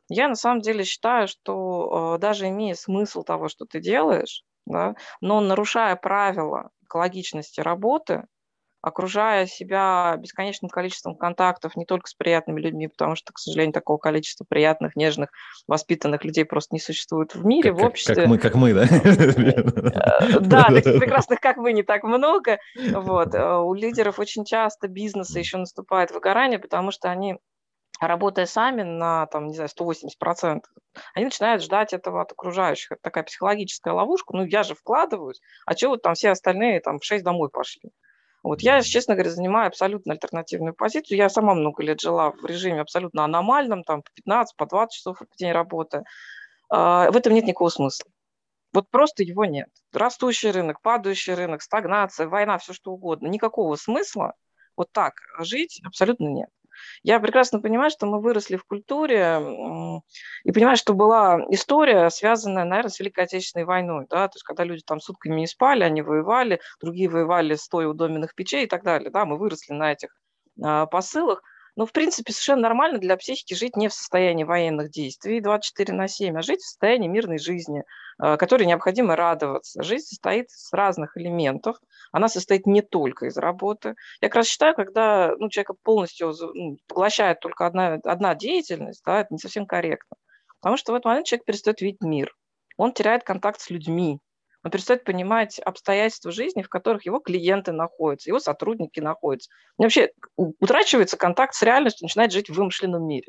Я 0.08 0.28
на 0.28 0.34
самом 0.34 0.60
деле 0.60 0.84
считаю, 0.84 1.28
что 1.28 2.16
э, 2.16 2.20
даже 2.20 2.48
имея 2.48 2.74
смысл 2.74 3.22
того, 3.22 3.48
что 3.48 3.64
ты 3.64 3.80
делаешь, 3.80 4.44
да, 4.64 4.94
но 5.20 5.40
нарушая 5.40 5.94
правила 5.96 6.70
экологичности 6.84 7.60
работы, 7.60 8.24
окружая 8.86 9.46
себя 9.46 10.14
бесконечным 10.16 10.68
количеством 10.68 11.16
контактов 11.16 11.74
не 11.74 11.84
только 11.84 12.08
с 12.08 12.14
приятными 12.14 12.60
людьми, 12.60 12.86
потому 12.86 13.16
что, 13.16 13.32
к 13.32 13.38
сожалению, 13.40 13.72
такого 13.72 13.98
количества 13.98 14.46
приятных, 14.48 14.94
нежных, 14.94 15.30
воспитанных 15.66 16.22
людей 16.22 16.44
просто 16.44 16.72
не 16.76 16.78
существует 16.78 17.34
в 17.34 17.44
мире, 17.44 17.72
как, 17.72 17.80
в 17.80 17.84
обществе. 17.84 18.14
Как 18.14 18.26
мы, 18.28 18.38
как 18.38 18.54
мы, 18.54 18.74
да? 18.74 18.84
Э, 18.84 20.38
да, 20.38 20.64
таких 20.68 21.00
прекрасных, 21.00 21.40
как 21.40 21.56
вы, 21.56 21.72
не 21.72 21.82
так 21.82 22.04
много. 22.04 22.58
Вот. 22.76 23.34
Э, 23.34 23.56
у 23.56 23.74
лидеров 23.74 24.20
очень 24.20 24.44
часто 24.44 24.86
бизнеса 24.86 25.40
еще 25.40 25.56
наступает 25.56 26.12
выгорание, 26.12 26.60
потому 26.60 26.92
что 26.92 27.10
они 27.10 27.38
работая 28.00 28.46
сами 28.46 28.82
на, 28.82 29.26
там, 29.26 29.48
не 29.48 29.54
знаю, 29.56 29.68
180%, 29.76 30.60
они 31.14 31.24
начинают 31.24 31.60
ждать 31.60 31.92
этого 31.92 32.22
от 32.22 32.30
окружающих. 32.30 32.92
Это 32.92 33.00
такая 33.02 33.24
психологическая 33.24 33.92
ловушка. 33.92 34.36
Ну, 34.36 34.44
я 34.44 34.62
же 34.62 34.76
вкладываюсь, 34.76 35.40
а 35.66 35.74
чего 35.74 35.94
вот 35.94 36.02
там 36.02 36.14
все 36.14 36.30
остальные 36.30 36.78
там 36.78 37.00
в 37.00 37.04
6 37.04 37.24
домой 37.24 37.48
пошли? 37.50 37.90
Вот 38.46 38.62
я, 38.62 38.80
честно 38.80 39.14
говоря, 39.14 39.30
занимаю 39.30 39.66
абсолютно 39.66 40.12
альтернативную 40.12 40.72
позицию. 40.72 41.18
Я 41.18 41.28
сама 41.28 41.54
много 41.54 41.82
лет 41.82 42.00
жила 42.00 42.30
в 42.30 42.44
режиме 42.46 42.80
абсолютно 42.80 43.24
аномальном, 43.24 43.82
там 43.82 44.02
по 44.02 44.10
15, 44.14 44.56
по 44.56 44.66
20 44.66 44.92
часов 44.94 45.20
в 45.20 45.36
день 45.36 45.50
работы. 45.50 46.04
А, 46.68 47.10
в 47.10 47.16
этом 47.16 47.34
нет 47.34 47.44
никакого 47.44 47.70
смысла. 47.70 48.08
Вот 48.72 48.88
просто 48.88 49.24
его 49.24 49.44
нет. 49.44 49.68
Растущий 49.92 50.52
рынок, 50.52 50.80
падающий 50.80 51.34
рынок, 51.34 51.60
стагнация, 51.60 52.28
война, 52.28 52.58
все 52.58 52.72
что 52.72 52.92
угодно. 52.92 53.26
Никакого 53.26 53.74
смысла 53.74 54.34
вот 54.76 54.92
так 54.92 55.14
жить 55.40 55.80
абсолютно 55.84 56.28
нет. 56.28 56.48
Я 57.02 57.20
прекрасно 57.20 57.60
понимаю, 57.60 57.90
что 57.90 58.06
мы 58.06 58.20
выросли 58.20 58.56
в 58.56 58.64
культуре 58.64 59.40
и 60.44 60.52
понимаю, 60.52 60.76
что 60.76 60.94
была 60.94 61.38
история, 61.50 62.08
связанная, 62.10 62.64
наверное, 62.64 62.90
с 62.90 63.00
Великой 63.00 63.24
Отечественной 63.24 63.64
войной. 63.64 64.06
Да? 64.08 64.28
То 64.28 64.36
есть, 64.36 64.44
когда 64.44 64.64
люди 64.64 64.82
там 64.86 65.00
сутками 65.00 65.40
не 65.40 65.46
спали, 65.46 65.84
они 65.84 66.02
воевали, 66.02 66.60
другие 66.80 67.08
воевали 67.08 67.54
стоя 67.54 67.88
у 67.88 67.94
доменных 67.94 68.34
печей 68.34 68.64
и 68.64 68.68
так 68.68 68.82
далее. 68.82 69.10
Да? 69.10 69.24
Мы 69.24 69.38
выросли 69.38 69.72
на 69.72 69.92
этих 69.92 70.16
а, 70.62 70.86
посылах. 70.86 71.42
Но, 71.76 71.84
в 71.84 71.92
принципе, 71.92 72.32
совершенно 72.32 72.62
нормально 72.62 72.98
для 72.98 73.18
психики 73.18 73.52
жить 73.52 73.76
не 73.76 73.88
в 73.88 73.92
состоянии 73.92 74.44
военных 74.44 74.90
действий 74.90 75.40
24 75.40 75.92
на 75.92 76.08
7, 76.08 76.38
а 76.38 76.42
жить 76.42 76.60
в 76.60 76.66
состоянии 76.66 77.06
мирной 77.06 77.38
жизни, 77.38 77.84
а, 78.18 78.38
которой 78.38 78.64
необходимо 78.64 79.14
радоваться. 79.14 79.82
Жизнь 79.82 80.06
состоит 80.06 80.46
из 80.46 80.72
разных 80.72 81.18
элементов. 81.18 81.76
Она 82.12 82.28
состоит 82.28 82.66
не 82.66 82.80
только 82.80 83.26
из 83.26 83.36
работы. 83.36 83.94
Я 84.22 84.28
как 84.28 84.36
раз 84.36 84.46
считаю, 84.46 84.74
когда 84.74 85.34
ну, 85.38 85.50
человека 85.50 85.74
полностью 85.82 86.32
ну, 86.54 86.78
поглощает 86.88 87.40
только 87.40 87.66
одна, 87.66 87.98
одна 88.04 88.34
деятельность, 88.34 89.02
да, 89.04 89.20
это 89.20 89.34
не 89.34 89.38
совсем 89.38 89.66
корректно. 89.66 90.16
Потому 90.60 90.78
что 90.78 90.92
в 90.92 90.94
этот 90.94 91.04
момент 91.04 91.26
человек 91.26 91.44
перестает 91.44 91.82
видеть 91.82 92.00
мир. 92.00 92.34
Он 92.78 92.94
теряет 92.94 93.22
контакт 93.22 93.60
с 93.60 93.68
людьми. 93.68 94.18
Он 94.62 94.70
перестает 94.70 95.04
понимать 95.04 95.58
обстоятельства 95.58 96.30
жизни, 96.30 96.62
в 96.62 96.68
которых 96.68 97.06
его 97.06 97.20
клиенты 97.20 97.72
находятся, 97.72 98.30
его 98.30 98.38
сотрудники 98.38 99.00
находятся. 99.00 99.50
И 99.78 99.82
вообще 99.82 100.10
утрачивается 100.36 101.16
контакт 101.16 101.54
с 101.54 101.62
реальностью, 101.62 102.04
начинает 102.04 102.32
жить 102.32 102.50
в 102.50 102.54
вымышленном 102.54 103.06
мире. 103.06 103.28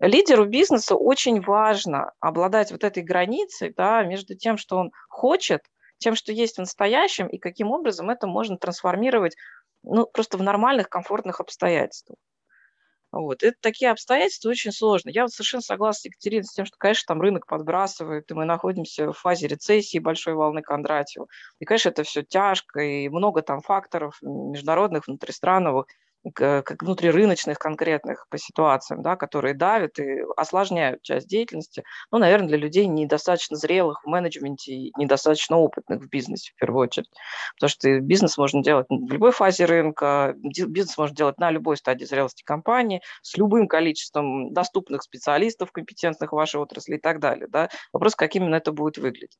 Лидеру 0.00 0.44
бизнеса 0.46 0.94
очень 0.94 1.40
важно 1.40 2.12
обладать 2.20 2.70
вот 2.70 2.84
этой 2.84 3.02
границей 3.02 3.74
да, 3.76 4.04
между 4.04 4.36
тем, 4.36 4.56
что 4.56 4.76
он 4.76 4.92
хочет, 5.08 5.62
тем, 5.98 6.14
что 6.14 6.32
есть 6.32 6.56
в 6.56 6.60
настоящем, 6.60 7.26
и 7.26 7.38
каким 7.38 7.72
образом 7.72 8.08
это 8.08 8.28
можно 8.28 8.56
трансформировать 8.56 9.36
ну, 9.82 10.06
просто 10.06 10.38
в 10.38 10.42
нормальных, 10.42 10.88
комфортных 10.88 11.40
обстоятельствах. 11.40 12.16
Вот. 13.20 13.42
Это 13.42 13.56
такие 13.60 13.90
обстоятельства 13.90 14.50
очень 14.50 14.72
сложно. 14.72 15.10
Я 15.10 15.22
вот 15.22 15.32
совершенно 15.32 15.60
согласна 15.62 16.10
с 16.10 16.46
с 16.46 16.52
тем, 16.54 16.66
что, 16.66 16.76
конечно, 16.78 17.04
там 17.08 17.20
рынок 17.20 17.46
подбрасывает, 17.46 18.30
и 18.30 18.34
мы 18.34 18.44
находимся 18.44 19.12
в 19.12 19.18
фазе 19.18 19.48
рецессии 19.48 19.98
большой 19.98 20.34
волны 20.34 20.62
Кондратьева. 20.62 21.26
И, 21.58 21.64
конечно, 21.64 21.88
это 21.90 22.04
все 22.04 22.22
тяжко, 22.22 22.80
и 22.80 23.08
много 23.08 23.42
там 23.42 23.60
факторов 23.60 24.18
международных, 24.22 25.08
внутристрановых 25.08 25.86
как 26.34 26.82
внутрирыночных 26.82 27.58
конкретных 27.58 28.26
по 28.28 28.38
ситуациям, 28.38 29.02
да, 29.02 29.16
которые 29.16 29.54
давят 29.54 29.98
и 29.98 30.22
осложняют 30.36 31.02
часть 31.02 31.28
деятельности, 31.28 31.84
ну, 32.10 32.18
наверное, 32.18 32.48
для 32.48 32.58
людей 32.58 32.86
недостаточно 32.86 33.56
зрелых 33.56 34.02
в 34.04 34.06
менеджменте 34.08 34.72
и 34.72 34.92
недостаточно 34.96 35.56
опытных 35.56 36.02
в 36.02 36.08
бизнесе 36.08 36.52
в 36.54 36.60
первую 36.60 36.84
очередь. 36.84 37.10
Потому 37.56 37.70
что 37.70 38.00
бизнес 38.00 38.36
можно 38.36 38.62
делать 38.62 38.86
в 38.88 39.12
любой 39.12 39.32
фазе 39.32 39.64
рынка, 39.64 40.34
бизнес 40.36 40.96
можно 40.98 41.16
делать 41.16 41.38
на 41.38 41.50
любой 41.50 41.76
стадии 41.76 42.04
зрелости 42.04 42.42
компании, 42.42 43.00
с 43.22 43.36
любым 43.36 43.68
количеством 43.68 44.52
доступных 44.52 45.02
специалистов, 45.02 45.72
компетентных 45.72 46.32
в 46.32 46.36
вашей 46.36 46.60
отрасли 46.60 46.96
и 46.96 47.00
так 47.00 47.20
далее. 47.20 47.46
Да. 47.48 47.68
Вопрос, 47.92 48.14
как 48.14 48.34
именно 48.34 48.56
это 48.56 48.72
будет 48.72 48.98
выглядеть. 48.98 49.38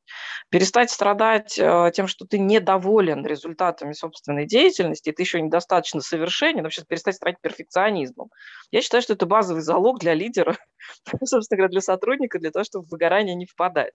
Перестать 0.49 0.91
страдать 0.91 1.57
э, 1.59 1.91
тем, 1.93 2.07
что 2.07 2.25
ты 2.25 2.39
недоволен 2.39 3.25
результатами 3.25 3.93
собственной 3.93 4.45
деятельности, 4.45 5.11
ты 5.11 5.21
еще 5.21 5.41
недостаточно 5.41 6.01
совершенен, 6.01 6.65
вообще 6.69 6.83
перестать 6.87 7.15
страдать 7.15 7.41
перфекционизмом. 7.41 8.29
Я 8.71 8.81
считаю, 8.81 9.01
что 9.01 9.13
это 9.13 9.25
базовый 9.25 9.61
залог 9.61 9.99
для 9.99 10.13
лидера, 10.13 10.57
собственно 11.23 11.57
говоря, 11.57 11.71
для 11.71 11.81
сотрудника, 11.81 12.39
для 12.39 12.51
того, 12.51 12.63
чтобы 12.63 12.85
в 12.85 12.91
выгорание 12.91 13.35
не 13.35 13.45
впадать. 13.45 13.93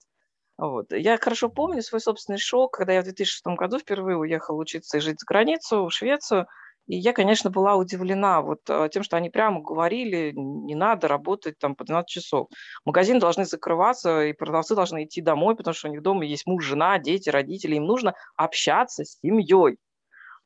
Вот. 0.57 0.91
Я 0.91 1.17
хорошо 1.17 1.49
помню 1.49 1.81
свой 1.81 1.99
собственный 1.99 2.39
шок, 2.39 2.77
когда 2.77 2.93
я 2.93 3.01
в 3.01 3.05
2006 3.05 3.45
году 3.57 3.79
впервые 3.79 4.17
уехала 4.17 4.57
учиться 4.57 4.97
и 4.97 5.01
жить 5.01 5.19
за 5.19 5.25
границу, 5.25 5.85
в 5.85 5.91
Швецию. 5.91 6.47
И 6.87 6.97
я, 6.97 7.13
конечно, 7.13 7.49
была 7.49 7.75
удивлена 7.75 8.41
вот 8.41 8.59
э, 8.69 8.89
тем, 8.91 9.01
что 9.03 9.17
они 9.17 9.29
прямо 9.29 9.61
говорили, 9.61 10.31
не 10.35 10.75
надо 10.75 11.07
работать 11.07 11.57
там 11.57 11.75
по 11.75 11.83
12 11.83 12.07
часов. 12.07 12.47
Магазины 12.85 13.19
должны 13.19 13.45
закрываться, 13.45 14.25
и 14.25 14.33
продавцы 14.33 14.75
должны 14.75 15.05
идти 15.05 15.21
домой, 15.21 15.55
потому 15.55 15.73
что 15.73 15.87
у 15.87 15.91
них 15.91 16.03
дома 16.03 16.25
есть 16.25 16.45
муж, 16.45 16.63
жена, 16.63 16.99
дети, 16.99 17.29
родители. 17.29 17.75
Им 17.75 17.85
нужно 17.85 18.13
общаться 18.35 19.03
с 19.03 19.19
семьей. 19.19 19.77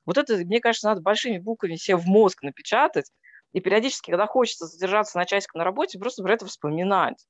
Вот 0.09 0.17
это, 0.17 0.35
мне 0.37 0.59
кажется, 0.59 0.87
надо 0.87 1.01
большими 1.01 1.37
буквами 1.39 1.75
себе 1.75 1.97
в 1.97 2.05
мозг 2.07 2.41
напечатать, 2.43 3.11
и 3.53 3.61
периодически, 3.61 4.11
когда 4.11 4.27
хочется 4.27 4.65
задержаться 4.67 5.17
на 5.17 5.25
часик 5.25 5.53
на 5.55 5.63
работе, 5.63 5.99
просто 5.99 6.23
про 6.23 6.33
это 6.33 6.45
вспоминать. 6.47 7.25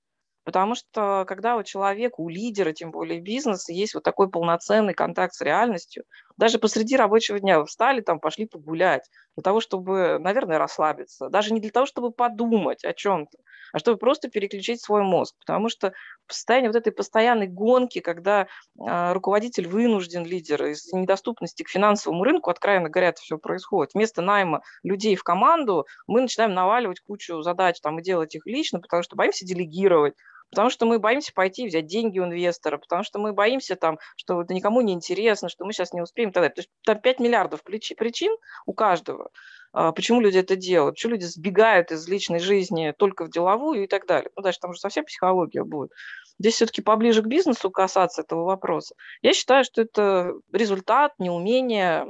Потому 0.45 0.73
что 0.73 1.25
когда 1.27 1.57
у 1.57 1.63
человека, 1.63 2.15
у 2.21 2.29
лидера, 2.29 2.71
тем 2.73 2.91
более 2.91 3.19
бизнеса, 3.21 3.71
есть 3.73 3.93
вот 3.93 4.03
такой 4.03 4.29
полноценный 4.29 4.93
контакт 4.95 5.33
с 5.35 5.41
реальностью, 5.41 6.05
даже 6.37 6.57
посреди 6.59 6.95
рабочего 6.95 7.39
дня 7.39 7.63
встали, 7.65 8.01
там, 8.01 8.19
пошли 8.19 8.45
погулять, 8.47 9.03
для 9.35 9.43
того, 9.43 9.59
чтобы, 9.59 10.17
наверное, 10.19 10.57
расслабиться, 10.57 11.29
даже 11.29 11.53
не 11.53 11.59
для 11.59 11.69
того, 11.71 11.85
чтобы 11.85 12.11
подумать 12.11 12.83
о 12.85 12.93
чем-то, 12.93 13.37
а 13.73 13.79
чтобы 13.79 13.97
просто 13.97 14.29
переключить 14.29 14.81
свой 14.81 15.03
мозг. 15.03 15.35
Потому 15.39 15.69
что 15.69 15.93
в 16.27 16.33
состоянии 16.33 16.67
вот 16.67 16.75
этой 16.75 16.91
постоянной 16.91 17.47
гонки, 17.47 17.99
когда 17.99 18.43
э, 18.43 19.13
руководитель 19.13 19.67
вынужден, 19.67 20.25
лидер, 20.25 20.63
из 20.65 20.91
недоступности 20.91 21.63
к 21.63 21.69
финансовому 21.69 22.23
рынку, 22.23 22.49
откровенно 22.49 22.89
говоря, 22.89 23.09
это 23.09 23.21
все 23.21 23.37
происходит. 23.37 23.93
Вместо 23.93 24.21
найма 24.21 24.61
людей 24.83 25.15
в 25.15 25.23
команду 25.23 25.85
мы 26.07 26.21
начинаем 26.21 26.53
наваливать 26.53 26.99
кучу 27.01 27.41
задач 27.41 27.79
там, 27.81 27.99
и 27.99 28.03
делать 28.03 28.35
их 28.35 28.45
лично, 28.45 28.79
потому 28.79 29.03
что 29.03 29.15
боимся 29.15 29.45
делегировать, 29.45 30.15
потому 30.49 30.69
что 30.69 30.85
мы 30.85 30.99
боимся 30.99 31.33
пойти 31.33 31.67
взять 31.67 31.85
деньги 31.85 32.19
у 32.19 32.25
инвестора, 32.25 32.77
потому 32.77 33.03
что 33.03 33.19
мы 33.19 33.33
боимся, 33.33 33.75
там, 33.75 33.99
что 34.15 34.41
это 34.41 34.53
никому 34.53 34.81
не 34.81 34.93
интересно, 34.93 35.49
что 35.49 35.65
мы 35.65 35.73
сейчас 35.73 35.93
не 35.93 36.01
успеем 36.01 36.29
и 36.29 36.33
так 36.33 36.41
далее. 36.41 36.55
То 36.55 36.59
есть 36.61 36.69
там 36.85 36.99
5 36.99 37.19
миллиардов 37.19 37.63
причин 37.63 38.35
у 38.65 38.73
каждого, 38.73 39.31
а, 39.71 39.91
почему 39.91 40.19
люди 40.21 40.37
это 40.37 40.55
делают, 40.55 40.95
почему 40.95 41.13
люди 41.13 41.25
сбегают 41.25 41.91
из 41.91 42.07
личной 42.07 42.39
жизни 42.39 42.93
только 42.97 43.25
в 43.25 43.29
деловую 43.29 43.83
и 43.83 43.87
так 43.87 44.07
далее. 44.07 44.31
Ну, 44.35 44.41
дальше 44.41 44.59
там 44.59 44.71
уже 44.71 44.79
совсем 44.79 45.05
психология 45.05 45.63
будет. 45.63 45.91
Здесь 46.39 46.55
все-таки 46.55 46.81
поближе 46.81 47.21
к 47.21 47.27
бизнесу 47.27 47.69
касаться 47.69 48.21
этого 48.21 48.45
вопроса. 48.45 48.95
Я 49.21 49.33
считаю, 49.33 49.63
что 49.65 49.81
это 49.81 50.33
результат 50.53 51.13
неумения 51.19 52.05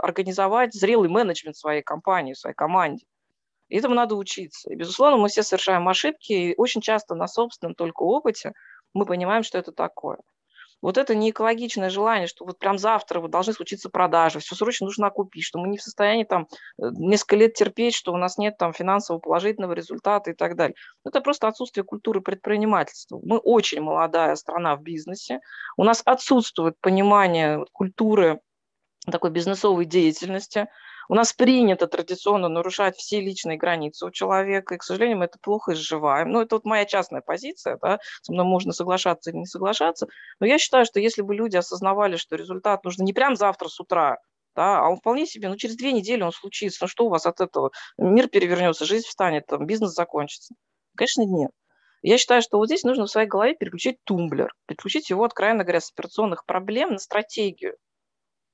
организовать 0.00 0.74
зрелый 0.74 1.08
менеджмент 1.08 1.56
своей 1.56 1.82
компании, 1.82 2.34
своей 2.34 2.56
команде. 2.56 3.06
И 3.68 3.76
этому 3.76 3.94
надо 3.94 4.14
учиться. 4.16 4.70
И, 4.70 4.76
безусловно, 4.76 5.18
мы 5.18 5.28
все 5.28 5.42
совершаем 5.42 5.88
ошибки, 5.88 6.32
и 6.32 6.54
очень 6.56 6.80
часто 6.80 7.14
на 7.14 7.26
собственном 7.26 7.74
только 7.74 8.02
опыте 8.02 8.52
мы 8.94 9.06
понимаем, 9.06 9.42
что 9.42 9.58
это 9.58 9.72
такое. 9.72 10.18
Вот 10.80 10.96
это 10.96 11.14
не 11.14 11.30
экологичное 11.30 11.90
желание, 11.90 12.28
что 12.28 12.44
вот 12.44 12.58
прям 12.58 12.78
завтра 12.78 13.20
вот 13.20 13.32
должны 13.32 13.52
случиться 13.52 13.90
продажи, 13.90 14.38
все 14.38 14.54
срочно 14.54 14.86
нужно 14.86 15.10
купить, 15.10 15.42
что 15.42 15.58
мы 15.58 15.68
не 15.68 15.76
в 15.76 15.82
состоянии 15.82 16.22
там 16.22 16.46
э, 16.80 16.90
несколько 16.92 17.36
лет 17.36 17.54
терпеть, 17.54 17.96
что 17.96 18.12
у 18.12 18.16
нас 18.16 18.38
нет 18.38 18.56
там 18.58 18.72
финансового 18.72 19.20
положительного 19.20 19.72
результата 19.72 20.30
и 20.30 20.34
так 20.34 20.54
далее. 20.54 20.76
Это 21.04 21.20
просто 21.20 21.48
отсутствие 21.48 21.82
культуры 21.82 22.20
предпринимательства. 22.20 23.18
Мы 23.24 23.38
очень 23.38 23.80
молодая 23.80 24.36
страна 24.36 24.76
в 24.76 24.82
бизнесе, 24.82 25.40
у 25.76 25.82
нас 25.82 26.00
отсутствует 26.04 26.76
понимание 26.80 27.64
культуры 27.72 28.40
такой 29.10 29.30
бизнесовой 29.30 29.84
деятельности, 29.84 30.68
у 31.08 31.14
нас 31.14 31.32
принято 31.32 31.86
традиционно 31.86 32.48
нарушать 32.48 32.96
все 32.96 33.20
личные 33.20 33.56
границы 33.56 34.06
у 34.06 34.10
человека, 34.10 34.74
и, 34.74 34.78
к 34.78 34.82
сожалению, 34.82 35.18
мы 35.18 35.24
это 35.24 35.38
плохо 35.40 35.72
изживаем. 35.72 36.30
Ну, 36.30 36.40
это 36.40 36.56
вот 36.56 36.64
моя 36.64 36.84
частная 36.84 37.20
позиция, 37.20 37.78
да, 37.82 37.98
со 38.22 38.32
мной 38.32 38.44
можно 38.44 38.72
соглашаться 38.72 39.30
или 39.30 39.38
не 39.38 39.46
соглашаться, 39.46 40.06
но 40.40 40.46
я 40.46 40.58
считаю, 40.58 40.84
что 40.84 41.00
если 41.00 41.22
бы 41.22 41.34
люди 41.34 41.56
осознавали, 41.56 42.16
что 42.16 42.36
результат 42.36 42.84
нужно 42.84 43.02
не 43.02 43.12
прям 43.12 43.36
завтра 43.36 43.68
с 43.68 43.80
утра, 43.80 44.18
да, 44.54 44.80
а 44.80 44.88
он 44.88 44.96
вполне 44.96 45.26
себе, 45.26 45.48
ну, 45.48 45.56
через 45.56 45.76
две 45.76 45.92
недели 45.92 46.22
он 46.22 46.32
случится, 46.32 46.84
ну, 46.84 46.88
что 46.88 47.06
у 47.06 47.08
вас 47.10 47.26
от 47.26 47.40
этого? 47.40 47.70
Мир 47.96 48.28
перевернется, 48.28 48.84
жизнь 48.84 49.06
встанет, 49.06 49.46
там, 49.46 49.66
бизнес 49.66 49.92
закончится. 49.92 50.54
Конечно, 50.96 51.22
нет. 51.22 51.50
Я 52.02 52.18
считаю, 52.18 52.42
что 52.42 52.58
вот 52.58 52.66
здесь 52.66 52.84
нужно 52.84 53.06
в 53.06 53.10
своей 53.10 53.28
голове 53.28 53.54
переключить 53.54 53.98
тумблер, 54.04 54.54
переключить 54.66 55.10
его, 55.10 55.24
откровенно 55.24 55.64
говоря, 55.64 55.80
с 55.80 55.90
операционных 55.90 56.44
проблем 56.44 56.92
на 56.92 56.98
стратегию 56.98 57.76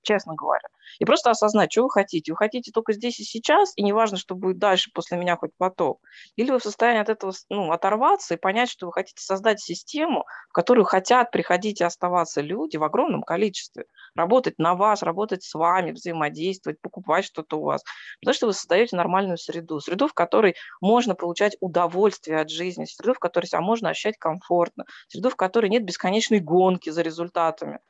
честно 0.04 0.34
говоря. 0.34 0.68
И 0.98 1.04
просто 1.04 1.30
осознать, 1.30 1.72
что 1.72 1.82
вы 1.82 1.90
хотите. 1.90 2.32
Вы 2.32 2.36
хотите 2.36 2.70
только 2.72 2.92
здесь 2.92 3.18
и 3.18 3.24
сейчас, 3.24 3.72
и 3.76 3.82
неважно, 3.82 4.16
что 4.16 4.34
будет 4.34 4.58
дальше 4.58 4.90
после 4.94 5.18
меня 5.18 5.36
хоть 5.36 5.50
потом. 5.56 5.98
Или 6.36 6.50
вы 6.50 6.58
в 6.58 6.62
состоянии 6.62 7.00
от 7.00 7.08
этого 7.08 7.32
ну, 7.48 7.72
оторваться 7.72 8.34
и 8.34 8.38
понять, 8.38 8.70
что 8.70 8.86
вы 8.86 8.92
хотите 8.92 9.22
создать 9.22 9.60
систему, 9.60 10.24
в 10.50 10.52
которую 10.52 10.84
хотят 10.84 11.30
приходить 11.30 11.80
и 11.80 11.84
оставаться 11.84 12.40
люди 12.40 12.76
в 12.76 12.84
огромном 12.84 13.22
количестве. 13.22 13.86
Работать 14.14 14.58
на 14.58 14.74
вас, 14.74 15.02
работать 15.02 15.42
с 15.42 15.54
вами, 15.54 15.92
взаимодействовать, 15.92 16.80
покупать 16.80 17.24
что-то 17.24 17.58
у 17.58 17.64
вас. 17.64 17.82
Потому 18.20 18.34
что 18.34 18.46
вы 18.46 18.52
создаете 18.52 18.96
нормальную 18.96 19.38
среду. 19.38 19.80
Среду, 19.80 20.06
в 20.06 20.14
которой 20.14 20.54
можно 20.80 21.14
получать 21.14 21.56
удовольствие 21.60 22.38
от 22.40 22.50
жизни, 22.50 22.84
среду, 22.84 23.14
в 23.14 23.18
которой 23.18 23.46
себя 23.46 23.60
можно 23.60 23.90
ощущать 23.90 24.18
комфортно, 24.18 24.84
среду, 25.08 25.30
в 25.30 25.36
которой 25.36 25.68
нет 25.70 25.84
бесконечной 25.84 26.40
гонки 26.40 26.90
за 26.90 27.02
результатами 27.02 27.80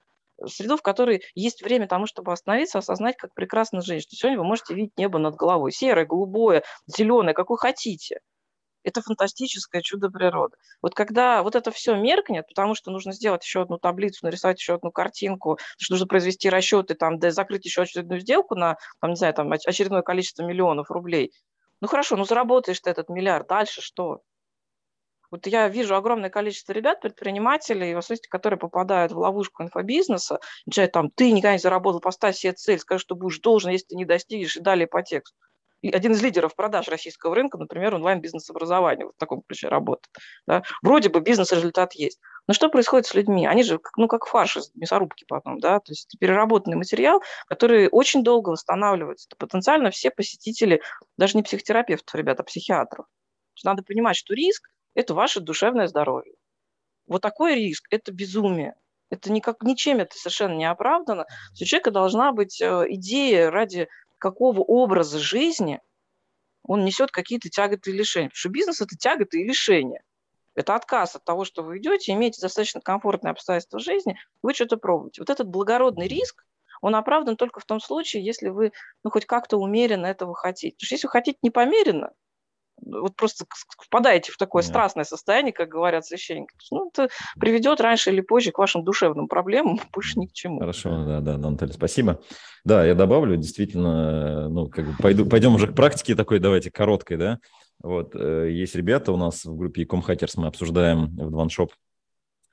среду, 0.48 0.76
в 0.76 0.82
которой 0.82 1.22
есть 1.34 1.62
время 1.62 1.86
тому, 1.88 2.06
чтобы 2.06 2.32
остановиться, 2.32 2.78
осознать, 2.78 3.16
как 3.16 3.34
прекрасно 3.34 3.80
жить. 3.80 4.02
Что 4.02 4.16
сегодня 4.16 4.38
вы 4.38 4.44
можете 4.44 4.74
видеть 4.74 4.96
небо 4.96 5.18
над 5.18 5.36
головой. 5.36 5.72
Серое, 5.72 6.06
голубое, 6.06 6.62
зеленое, 6.86 7.34
как 7.34 7.50
вы 7.50 7.58
хотите. 7.58 8.20
Это 8.84 9.00
фантастическое 9.00 9.80
чудо 9.80 10.10
природы. 10.10 10.56
Вот 10.82 10.94
когда 10.94 11.42
вот 11.42 11.56
это 11.56 11.70
все 11.70 11.96
меркнет, 11.96 12.46
потому 12.46 12.74
что 12.74 12.90
нужно 12.90 13.12
сделать 13.12 13.42
еще 13.42 13.62
одну 13.62 13.78
таблицу, 13.78 14.26
нарисовать 14.26 14.60
еще 14.60 14.74
одну 14.74 14.92
картинку, 14.92 15.58
что 15.78 15.94
нужно 15.94 16.06
произвести 16.06 16.50
расчеты, 16.50 16.94
там, 16.94 17.18
да, 17.18 17.30
закрыть 17.30 17.64
еще 17.64 17.82
очередную 17.82 18.20
сделку 18.20 18.54
на, 18.54 18.76
там, 19.00 19.10
не 19.10 19.16
знаю, 19.16 19.32
там, 19.32 19.50
очередное 19.50 20.02
количество 20.02 20.42
миллионов 20.42 20.90
рублей. 20.90 21.32
Ну 21.80 21.88
хорошо, 21.88 22.16
ну 22.16 22.24
заработаешь 22.24 22.80
ты 22.80 22.90
этот 22.90 23.08
миллиард, 23.08 23.48
дальше 23.48 23.80
что? 23.80 24.20
Вот 25.34 25.48
я 25.48 25.66
вижу 25.66 25.96
огромное 25.96 26.30
количество 26.30 26.72
ребят, 26.72 27.00
предпринимателей, 27.00 27.92
в 27.92 27.98
особенности, 27.98 28.28
которые 28.28 28.56
попадают 28.56 29.10
в 29.10 29.18
ловушку 29.18 29.64
инфобизнеса, 29.64 30.38
начинают 30.64 30.92
там, 30.92 31.10
ты 31.10 31.32
никогда 31.32 31.54
не 31.54 31.58
заработал, 31.58 31.98
поставь 31.98 32.36
себе 32.36 32.52
цель, 32.52 32.78
скажи, 32.78 33.00
что 33.00 33.16
будешь 33.16 33.40
должен, 33.40 33.72
если 33.72 33.86
ты 33.88 33.96
не 33.96 34.04
достигнешь, 34.04 34.56
и 34.56 34.60
далее 34.60 34.86
по 34.86 35.02
тексту. 35.02 35.36
И 35.82 35.90
один 35.90 36.12
из 36.12 36.22
лидеров 36.22 36.54
продаж 36.54 36.86
российского 36.86 37.34
рынка, 37.34 37.58
например, 37.58 37.96
онлайн-бизнес-образование, 37.96 39.06
вот 39.06 39.16
в 39.16 39.18
таком 39.18 39.42
ключе 39.42 39.66
работает. 39.66 40.14
Да? 40.46 40.62
Вроде 40.82 41.08
бы 41.08 41.18
бизнес-результат 41.18 41.94
есть. 41.94 42.20
Но 42.46 42.54
что 42.54 42.68
происходит 42.68 43.06
с 43.06 43.14
людьми? 43.16 43.44
Они 43.44 43.64
же, 43.64 43.80
ну, 43.96 44.06
как 44.06 44.26
фарш 44.26 44.58
из 44.58 44.70
мясорубки 44.76 45.24
потом, 45.26 45.58
да, 45.58 45.80
то 45.80 45.90
есть 45.90 46.16
переработанный 46.20 46.76
материал, 46.76 47.24
который 47.48 47.88
очень 47.90 48.22
долго 48.22 48.50
восстанавливается. 48.50 49.26
Это 49.28 49.36
потенциально 49.36 49.90
все 49.90 50.12
посетители, 50.12 50.80
даже 51.18 51.36
не 51.36 51.42
психотерапевтов, 51.42 52.14
ребята, 52.14 52.44
а 52.44 52.46
психиатров. 52.46 53.06
Надо 53.64 53.82
понимать, 53.82 54.16
что 54.16 54.32
риск 54.34 54.70
это 54.94 55.14
ваше 55.14 55.40
душевное 55.40 55.86
здоровье. 55.86 56.34
Вот 57.06 57.22
такой 57.22 57.54
риск– 57.54 57.86
это 57.90 58.12
безумие. 58.12 58.74
Это 59.10 59.30
никак, 59.30 59.62
ничем 59.62 59.98
это 59.98 60.16
совершенно 60.16 60.54
не 60.54 60.64
оправдано. 60.64 61.26
У 61.60 61.64
человека 61.64 61.90
должна 61.90 62.32
быть 62.32 62.60
э, 62.60 62.86
идея, 62.88 63.50
ради 63.50 63.88
какого 64.18 64.60
образа 64.60 65.18
жизни 65.18 65.80
он 66.62 66.84
несет 66.84 67.10
какие-то 67.10 67.50
тяготы 67.50 67.90
и 67.90 67.94
лишения. 67.94 68.28
Потому 68.30 68.38
что 68.38 68.48
бизнес– 68.48 68.80
это 68.80 68.96
тяготы 68.96 69.40
и 69.40 69.44
лишения. 69.44 70.02
Это 70.54 70.74
отказ 70.74 71.16
от 71.16 71.24
того, 71.24 71.44
что 71.44 71.62
вы 71.62 71.78
идете, 71.78 72.12
имеете 72.12 72.40
достаточно 72.40 72.80
комфортные 72.80 73.32
обстоятельства 73.32 73.80
жизни, 73.80 74.18
вы 74.42 74.54
что-то 74.54 74.76
пробуете. 74.76 75.20
Вот 75.20 75.30
этот 75.30 75.48
благородный 75.48 76.06
риск, 76.06 76.46
он 76.80 76.94
оправдан 76.94 77.36
только 77.36 77.60
в 77.60 77.64
том 77.64 77.80
случае, 77.80 78.24
если 78.24 78.48
вы 78.48 78.72
ну, 79.02 79.10
хоть 79.10 79.26
как-то 79.26 79.58
умеренно 79.58 80.06
этого 80.06 80.34
хотите. 80.34 80.76
Потому 80.76 80.86
что 80.86 80.94
если 80.94 81.06
вы 81.06 81.10
хотите 81.10 81.38
непомеренно, 81.42 82.12
вот 82.84 83.16
просто 83.16 83.44
впадаете 83.78 84.32
в 84.32 84.36
такое 84.36 84.62
Нет. 84.62 84.68
страстное 84.68 85.04
состояние, 85.04 85.52
как 85.52 85.68
говорят 85.68 86.04
священники, 86.04 86.54
ну, 86.70 86.88
это 86.88 87.08
приведет 87.38 87.80
раньше 87.80 88.10
или 88.10 88.20
позже 88.20 88.52
к 88.52 88.58
вашим 88.58 88.84
душевным 88.84 89.28
проблемам, 89.28 89.80
больше 89.92 90.18
ни 90.18 90.26
к 90.26 90.32
чему. 90.32 90.60
Хорошо, 90.60 91.04
да, 91.04 91.20
да, 91.20 91.38
Наталья, 91.38 91.72
спасибо. 91.72 92.20
Да, 92.64 92.84
я 92.84 92.94
добавлю, 92.94 93.36
действительно, 93.36 94.48
ну, 94.48 94.68
как 94.68 94.86
бы 94.86 94.94
пойду, 94.98 95.26
пойдем 95.26 95.54
уже 95.54 95.68
к 95.68 95.74
практике 95.74 96.14
такой, 96.14 96.38
давайте, 96.38 96.70
короткой, 96.70 97.16
да. 97.16 97.38
Вот, 97.82 98.14
э, 98.14 98.48
есть 98.50 98.74
ребята 98.74 99.12
у 99.12 99.16
нас 99.16 99.44
в 99.44 99.56
группе 99.56 99.82
Ecom 99.82 100.02
Hackers, 100.06 100.32
мы 100.36 100.46
обсуждаем 100.46 101.06
в 101.16 101.30
Дваншоп 101.30 101.72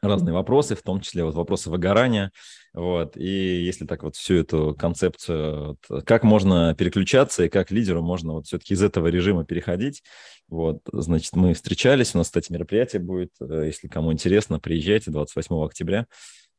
разные 0.02 0.34
вопросы, 0.34 0.76
в 0.76 0.82
том 0.82 1.02
числе 1.02 1.24
вот 1.24 1.36
вопросы 1.36 1.70
выгорания. 1.70 2.32
Вот. 2.74 3.18
И 3.18 3.64
если 3.64 3.86
так 3.86 4.04
вот 4.04 4.16
всю 4.16 4.36
эту 4.36 4.76
концепцию, 4.78 5.78
вот, 5.90 6.06
как 6.06 6.24
можно 6.24 6.74
переключаться 6.76 7.44
и 7.44 7.50
как 7.50 7.72
лидеру 7.72 8.02
можно 8.02 8.34
вот 8.34 8.48
все-таки 8.48 8.74
из 8.74 8.82
этого 8.82 9.08
режима 9.08 9.46
переходить, 9.46 10.04
вот, 10.48 10.80
значит, 10.92 11.34
мы 11.36 11.54
встречались, 11.54 12.14
у 12.14 12.18
нас, 12.18 12.28
кстати, 12.28 12.52
мероприятие 12.52 13.02
будет, 13.02 13.32
э, 13.40 13.64
если 13.68 13.88
кому 13.88 14.12
интересно, 14.12 14.60
приезжайте 14.60 15.12
28 15.12 15.64
октября, 15.64 16.08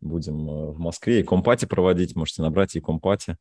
будем 0.00 0.48
э, 0.48 0.70
в 0.72 0.78
Москве 0.78 1.20
и 1.20 1.24
компати 1.24 1.66
проводить, 1.66 2.16
можете 2.16 2.42
набрать 2.42 2.74
и 2.74 2.80
компати 2.80 3.36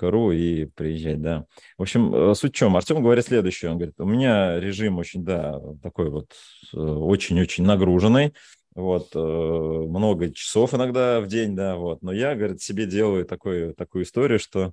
ру 0.00 0.32
и 0.32 0.64
приезжать, 0.64 1.22
да. 1.22 1.46
В 1.76 1.82
общем, 1.82 2.12
э, 2.12 2.34
суть 2.34 2.52
в 2.52 2.56
чем? 2.56 2.76
Артем 2.76 3.00
говорит 3.00 3.26
следующее. 3.26 3.70
Он 3.70 3.76
говорит, 3.76 3.94
у 3.98 4.04
меня 4.04 4.58
режим 4.58 4.98
очень, 4.98 5.24
да, 5.24 5.60
такой 5.80 6.10
вот 6.10 6.32
очень-очень 6.72 7.64
нагруженный 7.64 8.34
вот, 8.78 9.10
э, 9.14 9.18
много 9.18 10.32
часов 10.32 10.72
иногда 10.72 11.20
в 11.20 11.26
день, 11.26 11.56
да, 11.56 11.76
вот, 11.76 12.00
но 12.02 12.12
я, 12.12 12.36
говорит, 12.36 12.62
себе 12.62 12.86
делаю 12.86 13.24
такую, 13.24 13.74
такую 13.74 14.04
историю, 14.04 14.38
что, 14.38 14.72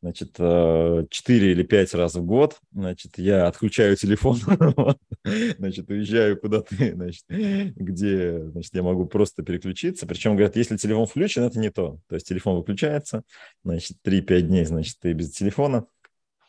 значит, 0.00 0.36
4 0.36 1.06
э, 1.08 1.50
или 1.52 1.62
5 1.62 1.94
раз 1.94 2.14
в 2.14 2.24
год, 2.24 2.58
значит, 2.72 3.18
я 3.18 3.46
отключаю 3.46 3.96
телефон, 3.96 4.38
значит, 5.58 5.90
уезжаю 5.90 6.40
куда-то, 6.40 6.74
значит, 6.74 7.24
где, 7.28 8.42
значит, 8.42 8.74
я 8.74 8.82
могу 8.82 9.04
просто 9.04 9.42
переключиться, 9.42 10.06
причем, 10.06 10.32
говорят, 10.32 10.56
если 10.56 10.78
телефон 10.78 11.06
включен, 11.06 11.42
это 11.42 11.58
не 11.58 11.70
то, 11.70 11.98
то 12.08 12.14
есть 12.14 12.26
телефон 12.26 12.56
выключается, 12.56 13.22
значит, 13.64 13.98
3-5 14.02 14.40
дней, 14.40 14.64
значит, 14.64 14.96
ты 14.98 15.12
без 15.12 15.30
телефона, 15.32 15.84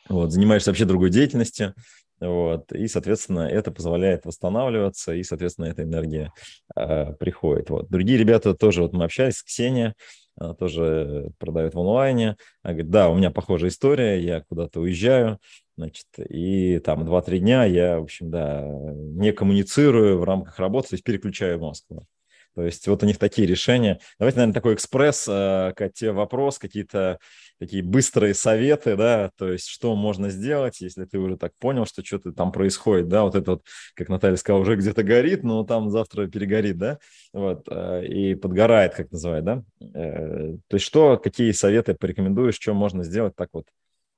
вот, 0.07 0.31
занимаешься 0.31 0.69
вообще 0.69 0.85
другой 0.85 1.09
деятельностью, 1.09 1.75
вот, 2.23 2.71
и, 2.71 2.87
соответственно, 2.87 3.41
это 3.41 3.71
позволяет 3.71 4.25
восстанавливаться, 4.25 5.13
и, 5.13 5.23
соответственно, 5.23 5.65
эта 5.65 5.83
энергия 5.83 6.31
э, 6.75 7.13
приходит. 7.13 7.69
Вот. 7.69 7.89
Другие 7.89 8.17
ребята 8.17 8.53
тоже, 8.53 8.81
вот 8.81 8.93
мы 8.93 9.05
общались 9.05 9.37
с 9.37 9.43
Ксенией, 9.43 9.93
она 10.35 10.53
тоже 10.53 11.29
продает 11.37 11.75
в 11.75 11.79
онлайне. 11.79 12.37
Она 12.63 12.73
говорит, 12.73 12.89
да, 12.89 13.09
у 13.09 13.15
меня 13.15 13.31
похожая 13.31 13.69
история, 13.69 14.19
я 14.19 14.41
куда-то 14.41 14.79
уезжаю, 14.79 15.39
значит, 15.77 16.07
и 16.29 16.79
там 16.79 17.03
2-3 17.03 17.39
дня 17.39 17.65
я, 17.65 17.99
в 17.99 18.03
общем, 18.03 18.31
да, 18.31 18.63
не 18.65 19.31
коммуницирую 19.31 20.19
в 20.19 20.23
рамках 20.23 20.57
работы, 20.59 20.89
то 20.89 20.95
есть 20.95 21.03
переключаю 21.03 21.59
Москву. 21.59 22.07
То 22.55 22.63
есть 22.63 22.87
вот 22.87 23.03
у 23.03 23.05
них 23.05 23.17
такие 23.17 23.47
решения. 23.47 23.99
Давайте, 24.19 24.37
наверное, 24.37 24.53
такой 24.53 24.75
экспресс, 24.75 25.27
э, 25.27 25.73
тебе 25.93 26.11
вопрос, 26.11 26.59
какие-то 26.59 27.19
такие 27.59 27.83
быстрые 27.83 28.33
советы, 28.33 28.95
да, 28.95 29.31
то 29.37 29.51
есть 29.51 29.67
что 29.67 29.95
можно 29.95 30.29
сделать, 30.29 30.81
если 30.81 31.05
ты 31.05 31.17
уже 31.17 31.37
так 31.37 31.53
понял, 31.59 31.85
что 31.85 32.03
что-то 32.03 32.31
там 32.33 32.51
происходит, 32.51 33.07
да, 33.07 33.23
вот 33.23 33.35
это 33.35 33.51
вот, 33.51 33.63
как 33.95 34.09
Наталья 34.09 34.35
сказала, 34.35 34.61
уже 34.61 34.75
где-то 34.75 35.03
горит, 35.03 35.43
но 35.43 35.63
там 35.63 35.89
завтра 35.89 36.27
перегорит, 36.27 36.77
да, 36.77 36.99
вот, 37.31 37.67
э, 37.69 38.05
и 38.05 38.35
подгорает, 38.35 38.93
как 38.93 39.11
называют, 39.11 39.45
да. 39.45 39.63
Э, 39.93 40.55
то 40.67 40.75
есть 40.75 40.85
что, 40.85 41.17
какие 41.17 41.51
советы 41.51 41.95
порекомендуешь, 41.95 42.55
что 42.55 42.73
можно 42.73 43.03
сделать 43.03 43.35
так 43.35 43.49
вот, 43.53 43.65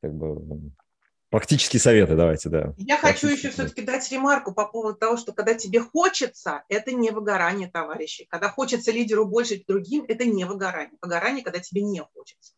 как 0.02 0.14
бы 0.14 0.72
Практические 1.36 1.82
советы 1.82 2.16
давайте, 2.16 2.48
да. 2.48 2.74
Я 2.78 2.98
хочу 2.98 3.28
еще 3.28 3.50
все-таки 3.50 3.82
дать 3.82 4.10
ремарку 4.10 4.54
по 4.54 4.66
поводу 4.66 4.98
того, 4.98 5.18
что 5.18 5.34
когда 5.34 5.54
тебе 5.54 5.82
хочется, 5.82 6.64
это 6.70 6.94
не 6.94 7.12
выгорание, 7.12 7.70
товарищи. 7.70 8.26
Когда 8.30 8.48
хочется 8.48 8.94
лидеру 8.94 9.26
больше 9.26 9.62
другим, 9.68 10.06
это 10.08 10.24
не 10.24 10.46
выгорание. 10.46 10.98
Выгорание, 11.02 11.44
когда 11.44 11.60
тебе 11.60 11.82
не 11.82 12.02
хочется. 12.02 12.54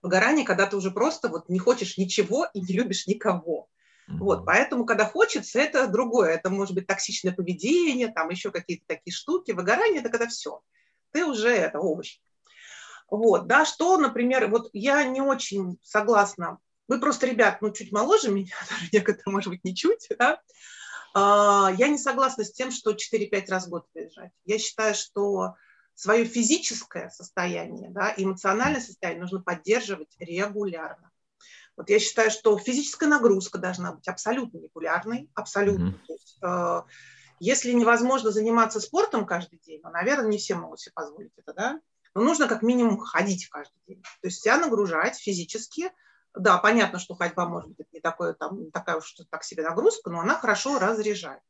Выгорание, 0.00 0.46
когда 0.46 0.64
ты 0.64 0.78
уже 0.78 0.90
просто 0.90 1.28
вот 1.28 1.50
не 1.50 1.58
хочешь 1.58 1.98
ничего 1.98 2.48
и 2.54 2.62
не 2.62 2.72
любишь 2.72 3.06
никого. 3.06 3.68
Mm-hmm. 4.08 4.16
Вот, 4.16 4.46
поэтому, 4.46 4.86
когда 4.86 5.04
хочется, 5.04 5.60
это 5.60 5.86
другое. 5.86 6.30
Это 6.30 6.48
может 6.48 6.74
быть 6.74 6.86
токсичное 6.86 7.34
поведение, 7.34 8.08
там 8.08 8.30
еще 8.30 8.50
какие-то 8.50 8.84
такие 8.86 9.12
штуки. 9.12 9.50
Выгорание– 9.50 10.00
это 10.00 10.08
когда 10.08 10.26
все. 10.26 10.62
Ты 11.10 11.26
уже 11.26 11.50
это 11.50 11.80
овощ. 11.80 12.18
Вот, 13.10 13.46
да, 13.46 13.66
что, 13.66 13.98
например, 13.98 14.48
вот 14.48 14.70
я 14.72 15.04
не 15.04 15.20
очень 15.20 15.76
согласна 15.82 16.60
вы 16.92 17.00
просто, 17.00 17.26
ребят, 17.26 17.62
ну, 17.62 17.72
чуть 17.72 17.90
моложе 17.90 18.30
меня, 18.30 18.54
даже 18.70 18.88
некоторые, 18.92 19.32
может 19.32 19.48
быть, 19.48 19.64
не 19.64 19.74
чуть, 19.74 20.08
да? 20.18 20.40
А, 21.14 21.72
я 21.78 21.88
не 21.88 21.96
согласна 21.96 22.44
с 22.44 22.52
тем, 22.52 22.70
что 22.70 22.92
4-5 22.92 23.46
раз 23.48 23.66
в 23.66 23.70
год 23.70 23.86
приезжать. 23.92 24.32
Я 24.44 24.58
считаю, 24.58 24.94
что 24.94 25.54
свое 25.94 26.26
физическое 26.26 27.08
состояние, 27.08 27.90
да, 27.90 28.12
эмоциональное 28.16 28.80
состояние 28.80 29.22
нужно 29.22 29.40
поддерживать 29.40 30.14
регулярно. 30.18 31.10
Вот 31.76 31.88
я 31.88 31.98
считаю, 31.98 32.30
что 32.30 32.58
физическая 32.58 33.08
нагрузка 33.08 33.56
должна 33.56 33.92
быть 33.92 34.06
абсолютно 34.06 34.58
регулярной, 34.58 35.30
абсолютно. 35.34 35.88
Mm-hmm. 35.88 36.06
То 36.06 36.12
есть, 36.12 36.38
э, 36.42 36.82
если 37.40 37.72
невозможно 37.72 38.30
заниматься 38.30 38.80
спортом 38.80 39.24
каждый 39.24 39.58
день, 39.60 39.80
ну, 39.82 39.90
наверное, 39.90 40.28
не 40.28 40.36
все 40.36 40.54
могут 40.56 40.80
себе 40.80 40.92
позволить 40.94 41.32
это, 41.38 41.54
да, 41.54 41.80
но 42.14 42.22
нужно 42.22 42.48
как 42.48 42.60
минимум 42.60 42.98
ходить 42.98 43.48
каждый 43.48 43.80
день. 43.86 44.02
То 44.02 44.28
есть 44.28 44.42
себя 44.42 44.58
нагружать 44.58 45.16
физически, 45.16 45.90
да, 46.34 46.58
понятно, 46.58 46.98
что 46.98 47.14
ходьба 47.14 47.46
может 47.46 47.70
быть 47.70 47.92
не, 47.92 48.00
такое, 48.00 48.32
там, 48.34 48.64
не 48.64 48.70
такая 48.70 48.96
уж 48.96 49.14
так 49.30 49.44
себе 49.44 49.62
нагрузка, 49.62 50.10
но 50.10 50.20
она 50.20 50.34
хорошо 50.34 50.78
разряжает. 50.78 51.42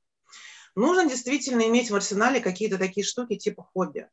Нужно 0.74 1.08
действительно 1.08 1.62
иметь 1.68 1.90
в 1.90 1.94
арсенале 1.94 2.40
какие-то 2.40 2.78
такие 2.78 3.04
штуки 3.04 3.36
типа 3.36 3.68
хобби. 3.72 4.08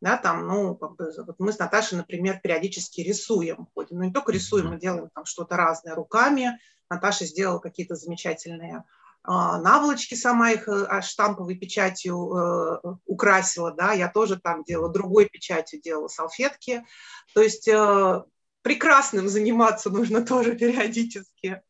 Да, 0.00 0.16
там, 0.16 0.46
ну, 0.46 0.76
как 0.76 0.94
бы, 0.94 1.12
вот 1.26 1.36
мы 1.40 1.52
с 1.52 1.58
Наташей, 1.58 1.98
например, 1.98 2.38
периодически 2.40 3.00
рисуем, 3.00 3.68
ходим. 3.74 3.98
Ну, 3.98 4.04
не 4.04 4.12
только 4.12 4.30
рисуем, 4.30 4.68
мы 4.68 4.78
делаем 4.78 5.10
там 5.12 5.24
что-то 5.24 5.56
разное 5.56 5.96
руками. 5.96 6.58
Наташа 6.88 7.24
сделала 7.24 7.58
какие-то 7.58 7.96
замечательные 7.96 8.84
а, 9.24 9.60
наволочки 9.60 10.14
сама 10.14 10.52
их 10.52 10.68
э, 10.68 10.86
а, 10.88 11.02
штамповой 11.02 11.56
печатью 11.56 12.14
э, 12.34 12.80
украсила, 13.04 13.72
да, 13.72 13.92
я 13.92 14.08
тоже 14.08 14.38
там 14.38 14.64
делала, 14.64 14.90
другой 14.90 15.26
печатью 15.26 15.82
делала 15.82 16.08
салфетки. 16.08 16.86
То 17.34 17.42
есть 17.42 17.68
э, 17.68 18.22
прекрасным 18.68 19.30
заниматься 19.30 19.88
нужно 19.88 20.22
тоже 20.22 20.54
периодически. 20.54 21.62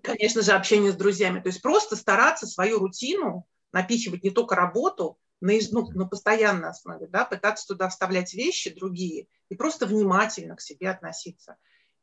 Конечно 0.00 0.42
же, 0.42 0.52
общение 0.52 0.92
с 0.92 0.96
друзьями. 0.96 1.40
То 1.40 1.48
есть 1.48 1.60
просто 1.60 1.96
стараться 1.96 2.46
свою 2.46 2.78
рутину 2.78 3.48
напихивать 3.72 4.22
не 4.22 4.30
только 4.30 4.54
работу, 4.54 5.18
на, 5.40 5.52
ну, 5.72 5.90
на 5.90 6.06
постоянной 6.06 6.68
основе, 6.68 7.08
да, 7.08 7.24
пытаться 7.24 7.66
туда 7.66 7.88
вставлять 7.88 8.32
вещи 8.32 8.72
другие 8.72 9.26
и 9.48 9.56
просто 9.56 9.86
внимательно 9.86 10.54
к 10.54 10.60
себе 10.60 10.88
относиться. 10.88 11.56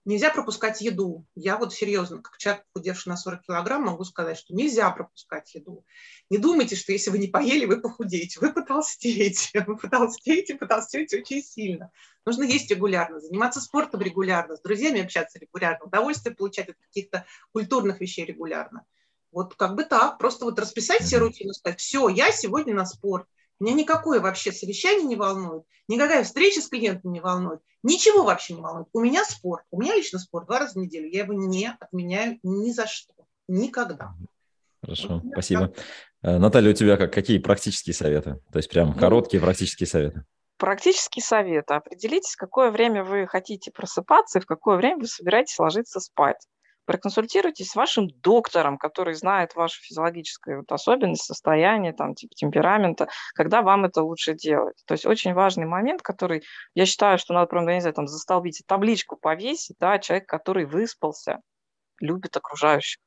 Нельзя 0.05 0.31
пропускать 0.31 0.81
еду. 0.81 1.25
Я 1.33 1.57
вот 1.57 1.73
серьезно, 1.73 2.21
как 2.21 2.37
человек, 2.37 2.65
худевший 2.73 3.09
на 3.09 3.17
40 3.17 3.43
килограмм, 3.43 3.83
могу 3.83 4.03
сказать, 4.03 4.37
что 4.37 4.53
нельзя 4.53 4.89
пропускать 4.91 5.55
еду. 5.55 5.85
Не 6.29 6.37
думайте, 6.37 6.75
что 6.75 6.91
если 6.91 7.09
вы 7.09 7.19
не 7.19 7.27
поели, 7.27 7.65
вы 7.65 7.79
похудеете. 7.79 8.39
Вы 8.41 8.51
потолстеете. 8.51 9.63
Вы 9.65 9.77
потолстеете, 9.77 10.55
потолстеете 10.55 11.21
очень 11.21 11.41
сильно. 11.41 11.89
Нужно 12.25 12.43
есть 12.43 12.69
регулярно, 12.69 13.21
заниматься 13.21 13.61
спортом 13.61 14.01
регулярно, 14.01 14.57
с 14.57 14.61
друзьями 14.61 15.03
общаться 15.03 15.39
регулярно, 15.39 15.85
удовольствие 15.85 16.35
получать 16.35 16.69
от 16.69 16.77
каких-то 16.77 17.25
культурных 17.51 18.01
вещей 18.01 18.25
регулярно. 18.25 18.85
Вот 19.31 19.55
как 19.55 19.75
бы 19.75 19.83
так, 19.83 20.19
просто 20.19 20.45
вот 20.45 20.59
расписать 20.59 21.01
все 21.01 21.17
рутину, 21.17 21.53
сказать, 21.53 21.79
все, 21.79 22.07
я 22.07 22.31
сегодня 22.31 22.75
на 22.75 22.85
спорт, 22.85 23.27
меня 23.63 23.75
никакое 23.75 24.19
вообще 24.19 24.51
совещание 24.51 25.05
не 25.05 25.15
волнует, 25.15 25.63
никакая 25.87 26.23
встреча 26.23 26.61
с 26.61 26.67
клиентом 26.67 27.11
не 27.11 27.19
волнует, 27.19 27.61
ничего 27.81 28.23
вообще 28.23 28.53
не 28.53 28.61
волнует. 28.61 28.87
У 28.93 28.99
меня 28.99 29.23
спорт, 29.25 29.63
у 29.71 29.81
меня 29.81 29.95
лично 29.95 30.19
спорт 30.19 30.47
два 30.47 30.59
раза 30.59 30.73
в 30.73 30.77
неделю, 30.77 31.09
я 31.09 31.23
его 31.23 31.33
не 31.33 31.75
отменяю 31.79 32.39
ни 32.43 32.71
за 32.71 32.87
что, 32.87 33.13
никогда. 33.47 34.13
Хорошо, 34.81 35.21
вот, 35.23 35.31
спасибо. 35.31 35.67
Так. 35.69 35.85
Э, 36.23 36.37
Наталья, 36.37 36.71
у 36.71 36.73
тебя 36.73 36.97
как, 36.97 37.13
какие 37.13 37.37
практические 37.37 37.93
советы? 37.93 38.41
То 38.51 38.57
есть 38.57 38.69
прям 38.69 38.89
ну, 38.89 38.99
короткие 38.99 39.41
практические 39.41 39.87
советы. 39.87 40.25
Практический 40.57 41.21
совет. 41.21 41.71
Определитесь, 41.71 42.35
какое 42.35 42.69
время 42.69 43.03
вы 43.03 43.25
хотите 43.27 43.71
просыпаться 43.71 44.39
и 44.39 44.41
в 44.41 44.45
какое 44.45 44.75
время 44.75 44.97
вы 44.97 45.07
собираетесь 45.07 45.57
ложиться 45.57 45.99
спать. 45.99 46.47
Проконсультируйтесь 46.85 47.69
с 47.69 47.75
вашим 47.75 48.07
доктором, 48.21 48.77
который 48.77 49.13
знает 49.13 49.55
вашу 49.55 49.81
физиологическую 49.81 50.59
вот 50.59 50.71
особенность, 50.71 51.25
состояние, 51.25 51.93
там, 51.93 52.15
типа 52.15 52.33
темперамента, 52.35 53.07
когда 53.33 53.61
вам 53.61 53.85
это 53.85 54.03
лучше 54.03 54.33
делать. 54.33 54.81
То 54.85 54.93
есть 54.93 55.05
очень 55.05 55.33
важный 55.33 55.65
момент, 55.65 56.01
который, 56.01 56.43
я 56.73 56.85
считаю, 56.85 57.17
что 57.17 57.33
надо 57.33 57.47
прям, 57.47 57.67
я 57.67 57.75
не 57.75 57.81
знаю, 57.81 57.93
там, 57.93 58.07
застолбить 58.07 58.63
табличку 58.67 59.17
повесить, 59.17 59.77
да, 59.79 59.99
человек, 59.99 60.27
который 60.27 60.65
выспался, 60.65 61.39
любит 61.99 62.35
окружающих. 62.35 63.01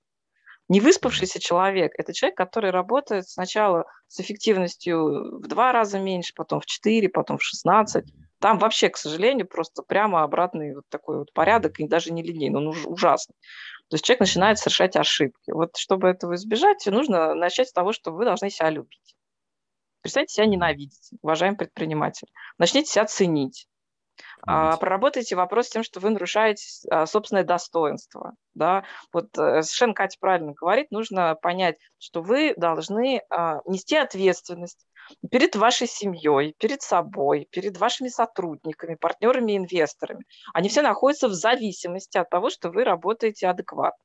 Невыспавшийся 0.69 1.39
человек– 1.39 1.93
это 1.97 2.13
человек, 2.13 2.37
который 2.37 2.71
работает 2.71 3.29
сначала 3.29 3.85
с 4.09 4.19
эффективностью 4.19 5.39
в 5.39 5.47
два 5.47 5.71
раза 5.73 6.01
меньше, 6.01 6.33
потом 6.35 6.61
в 6.61 6.67
четыре, 6.67 7.09
потом 7.09 7.39
в 7.39 7.43
шестнадцать. 7.43 8.13
Там 8.47 8.61
вообще, 8.61 8.91
к 8.91 8.97
сожалению, 8.97 9.49
просто 9.49 9.83
прямо 9.83 10.23
обратный 10.23 10.73
вот 10.77 10.85
такой 10.89 11.19
вот 11.19 11.33
порядок, 11.33 11.81
и 11.81 11.89
даже 11.89 12.13
не 12.13 12.23
линейный, 12.23 12.59
он 12.59 12.69
уж 12.69 12.87
ужасный. 12.87 13.35
То 13.89 13.97
есть 13.97 14.05
человек 14.05 14.21
начинает 14.21 14.61
совершать 14.61 14.95
ошибки. 14.95 15.51
Вот 15.51 15.77
чтобы 15.77 16.07
этого 16.07 16.37
избежать, 16.37 16.87
нужно 16.87 17.35
начать 17.35 17.71
с 17.71 17.73
того, 17.73 17.93
что 17.93 18.13
вы 18.13 18.25
должны 18.25 18.49
себя 18.49 18.71
любить. 18.71 19.17
Перестаньте 20.01 20.35
себя 20.35 20.47
ненавидеть, 20.47 21.11
уважаемый 21.23 21.57
предприниматель. 21.57 22.29
Начните 22.57 22.93
себя 22.93 23.07
ценить. 23.07 23.67
А, 24.43 24.77
проработайте 24.77 25.37
вопрос 25.37 25.69
тем, 25.69 25.83
что 25.83 26.01
вы 26.01 26.11
нарушаете 26.11 26.65
а, 26.91 27.07
собственное 27.07 27.45
достоинство. 27.45 28.35
Да? 28.55 28.85
Вот 29.13 29.37
а, 29.39 29.63
совершенно 29.63 29.95
Катя 29.95 30.19
правильно 30.21 30.53
говорит, 30.53 30.91
нужно 30.91 31.35
понять, 31.35 31.77
что 31.99 32.23
вы 32.23 32.55
должны 32.57 33.23
а, 33.31 33.61
нести 33.67 33.97
ответственность 33.97 34.87
перед 35.31 35.57
вашей 35.57 35.87
семьей, 35.87 36.55
перед 36.59 36.83
собой, 36.83 37.49
перед 37.51 37.77
вашими 37.79 38.09
сотрудниками, 38.09 38.95
партнерами, 38.95 39.57
инвесторами. 39.57 40.25
Они 40.53 40.69
все 40.69 40.83
находятся 40.83 41.29
в 41.29 41.35
зависимости 41.35 42.19
от 42.19 42.31
того, 42.31 42.51
что 42.51 42.71
вы 42.71 42.85
работаете 42.85 43.49
адекватно. 43.49 44.03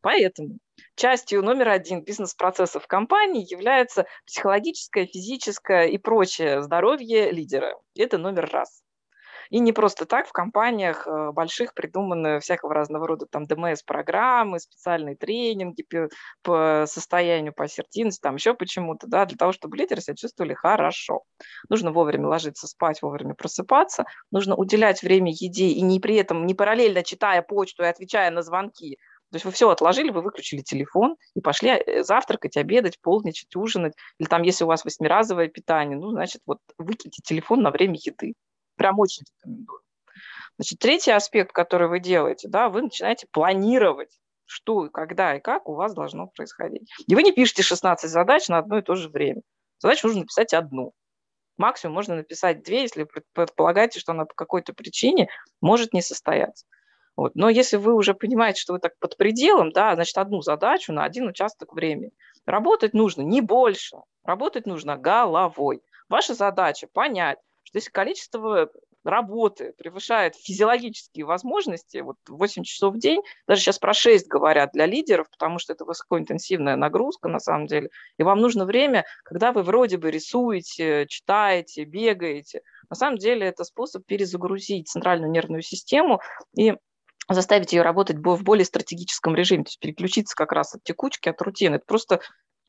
Поэтому 0.00 0.58
частью 0.94 1.42
номер 1.42 1.70
один 1.70 2.04
бизнес-процессов 2.04 2.86
компании 2.86 3.50
является 3.50 4.06
психологическое, 4.26 5.06
физическое 5.06 5.86
и 5.86 5.98
прочее 5.98 6.62
здоровье 6.62 7.32
лидера. 7.32 7.74
Это 7.96 8.16
номер 8.16 8.48
раз. 8.52 8.82
И 9.50 9.58
не 9.60 9.72
просто 9.72 10.06
так 10.06 10.26
в 10.26 10.32
компаниях 10.32 11.06
э, 11.06 11.30
больших 11.32 11.74
придуманы 11.74 12.40
всякого 12.40 12.74
разного 12.74 13.06
рода 13.06 13.26
там 13.30 13.44
ДМС-программы, 13.44 14.60
специальные 14.60 15.16
тренинги 15.16 15.84
по 16.42 16.84
состоянию, 16.86 17.52
по 17.52 17.64
ассертивности, 17.64 18.20
там 18.20 18.36
еще 18.36 18.54
почему-то, 18.54 19.06
да, 19.06 19.26
для 19.26 19.36
того, 19.36 19.52
чтобы 19.52 19.76
лидеры 19.76 20.00
себя 20.00 20.16
чувствовали 20.16 20.54
хорошо. 20.54 21.22
Нужно 21.68 21.92
вовремя 21.92 22.28
ложиться 22.28 22.66
спать, 22.66 23.02
вовремя 23.02 23.34
просыпаться, 23.34 24.04
нужно 24.30 24.56
уделять 24.56 25.02
время 25.02 25.30
еде 25.32 25.68
и 25.68 25.80
не 25.80 26.00
при 26.00 26.16
этом, 26.16 26.46
не 26.46 26.54
параллельно 26.54 27.02
читая 27.02 27.42
почту 27.42 27.84
и 27.84 27.86
отвечая 27.86 28.30
на 28.30 28.42
звонки, 28.42 28.98
то 29.30 29.36
есть 29.36 29.44
вы 29.44 29.50
все 29.50 29.68
отложили, 29.68 30.10
вы 30.10 30.22
выключили 30.22 30.62
телефон 30.62 31.16
и 31.34 31.40
пошли 31.40 31.70
э, 31.70 32.02
завтракать, 32.02 32.56
обедать, 32.56 32.98
полничать, 33.00 33.54
ужинать. 33.56 33.92
Или 34.18 34.26
там, 34.26 34.42
если 34.42 34.64
у 34.64 34.68
вас 34.68 34.84
восьмиразовое 34.84 35.48
питание, 35.48 35.98
ну, 35.98 36.10
значит, 36.10 36.40
вот 36.46 36.58
выкиньте 36.78 37.20
телефон 37.22 37.62
на 37.62 37.70
время 37.70 37.98
еды. 38.02 38.34
Прям 38.78 38.98
очень 38.98 39.24
рекомендую. 39.36 39.80
Значит, 40.56 40.78
третий 40.78 41.10
аспект, 41.10 41.52
который 41.52 41.88
вы 41.88 42.00
делаете, 42.00 42.48
да, 42.48 42.68
вы 42.68 42.82
начинаете 42.82 43.26
планировать, 43.30 44.18
что, 44.46 44.88
когда 44.88 45.36
и 45.36 45.40
как 45.40 45.68
у 45.68 45.74
вас 45.74 45.94
должно 45.94 46.28
происходить. 46.28 46.90
И 47.06 47.14
вы 47.14 47.22
не 47.22 47.32
пишете 47.32 47.62
16 47.62 48.10
задач 48.10 48.48
на 48.48 48.58
одно 48.58 48.78
и 48.78 48.82
то 48.82 48.94
же 48.94 49.08
время. 49.08 49.42
Задач 49.78 50.02
нужно 50.02 50.20
написать 50.20 50.54
одну. 50.54 50.92
Максимум 51.58 51.94
можно 51.94 52.14
написать 52.14 52.62
две, 52.62 52.82
если 52.82 53.06
предполагаете, 53.32 54.00
что 54.00 54.12
она 54.12 54.24
по 54.24 54.34
какой-то 54.34 54.72
причине 54.72 55.28
может 55.60 55.92
не 55.92 56.02
состояться. 56.02 56.66
Вот. 57.16 57.34
Но 57.34 57.48
если 57.48 57.76
вы 57.76 57.94
уже 57.94 58.14
понимаете, 58.14 58.60
что 58.60 58.74
вы 58.74 58.78
так 58.78 58.96
под 59.00 59.16
пределом, 59.16 59.72
да, 59.72 59.94
значит, 59.96 60.16
одну 60.18 60.40
задачу 60.40 60.92
на 60.92 61.04
один 61.04 61.26
участок 61.26 61.72
времени. 61.72 62.12
Работать 62.46 62.94
нужно 62.94 63.22
не 63.22 63.40
больше, 63.40 63.96
работать 64.22 64.66
нужно 64.66 64.96
головой. 64.96 65.82
Ваша 66.08 66.34
задача 66.34 66.86
понять, 66.86 67.38
что 67.68 67.76
если 67.76 67.90
количество 67.90 68.70
работы 69.04 69.74
превышает 69.76 70.34
физиологические 70.36 71.26
возможности, 71.26 71.98
вот 71.98 72.16
8 72.26 72.62
часов 72.62 72.94
в 72.94 72.98
день, 72.98 73.20
даже 73.46 73.60
сейчас 73.60 73.78
про 73.78 73.92
6 73.92 74.26
говорят 74.26 74.70
для 74.72 74.86
лидеров, 74.86 75.28
потому 75.30 75.58
что 75.58 75.74
это 75.74 75.84
высокоинтенсивная 75.84 76.76
нагрузка 76.76 77.28
на 77.28 77.38
самом 77.38 77.66
деле, 77.66 77.90
и 78.16 78.22
вам 78.22 78.40
нужно 78.40 78.64
время, 78.64 79.04
когда 79.22 79.52
вы 79.52 79.62
вроде 79.62 79.98
бы 79.98 80.10
рисуете, 80.10 81.06
читаете, 81.08 81.84
бегаете. 81.84 82.62
На 82.88 82.96
самом 82.96 83.18
деле 83.18 83.46
это 83.46 83.64
способ 83.64 84.06
перезагрузить 84.06 84.88
центральную 84.88 85.30
нервную 85.30 85.60
систему 85.60 86.20
и 86.56 86.74
заставить 87.28 87.74
ее 87.74 87.82
работать 87.82 88.16
в 88.16 88.42
более 88.42 88.64
стратегическом 88.64 89.34
режиме, 89.34 89.64
то 89.64 89.68
есть 89.68 89.80
переключиться 89.80 90.34
как 90.34 90.52
раз 90.52 90.74
от 90.74 90.82
текучки, 90.84 91.28
от 91.28 91.42
рутины. 91.42 91.74
Это 91.74 91.84
просто 91.86 92.20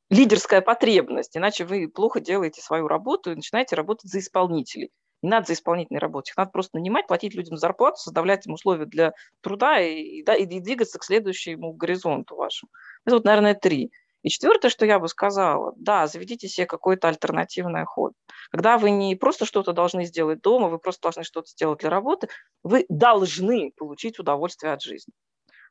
лидерская 0.10 0.62
потребность, 0.62 1.38
иначе 1.38 1.66
вы 1.66 1.88
плохо 1.88 2.20
делаете 2.20 2.62
свою 2.62 2.88
работу 2.88 3.32
и 3.32 3.36
начинаете 3.36 3.76
работать 3.76 4.10
за 4.10 4.20
исполнителей. 4.20 4.92
Не 5.22 5.30
надо 5.30 5.48
за 5.48 5.54
исполнительной 5.54 6.00
работе, 6.00 6.32
их 6.32 6.38
надо 6.38 6.52
просто 6.52 6.78
нанимать, 6.78 7.08
платить 7.08 7.36
людям 7.36 7.58
зарплату, 7.58 7.98
создавать 7.98 8.48
им 8.48 8.54
условия 8.54 8.86
для 8.86 9.12
труда 9.42 9.80
и, 9.82 10.24
да, 10.24 10.34
и 10.36 10.46
двигаться 10.46 10.98
к 10.98 11.04
следующему 11.04 11.74
горизонту 11.74 12.36
вашему. 12.36 12.70
Это 13.06 13.16
вот, 13.16 13.26
наверное, 13.26 13.54
три. 13.54 13.92
И 14.22 14.30
четвертое, 14.30 14.70
что 14.70 14.86
я 14.86 15.00
бы 15.00 15.08
сказала, 15.08 15.74
да, 15.78 16.08
заведите 16.08 16.48
себе 16.48 16.66
какое-то 16.66 17.08
альтернативное 17.08 17.86
хобби. 17.86 18.16
Когда 18.52 18.78
вы 18.78 18.92
не 18.92 19.16
просто 19.16 19.46
что-то 19.46 19.72
должны 19.72 20.06
сделать 20.06 20.42
дома, 20.42 20.68
вы 20.68 20.78
просто 20.78 21.04
должны 21.04 21.24
что-то 21.24 21.50
сделать 21.50 21.80
для 21.80 21.90
работы, 21.90 22.28
вы 22.64 22.86
должны 22.90 23.72
получить 23.78 24.20
удовольствие 24.20 24.74
от 24.74 24.82
жизни. 24.82 25.14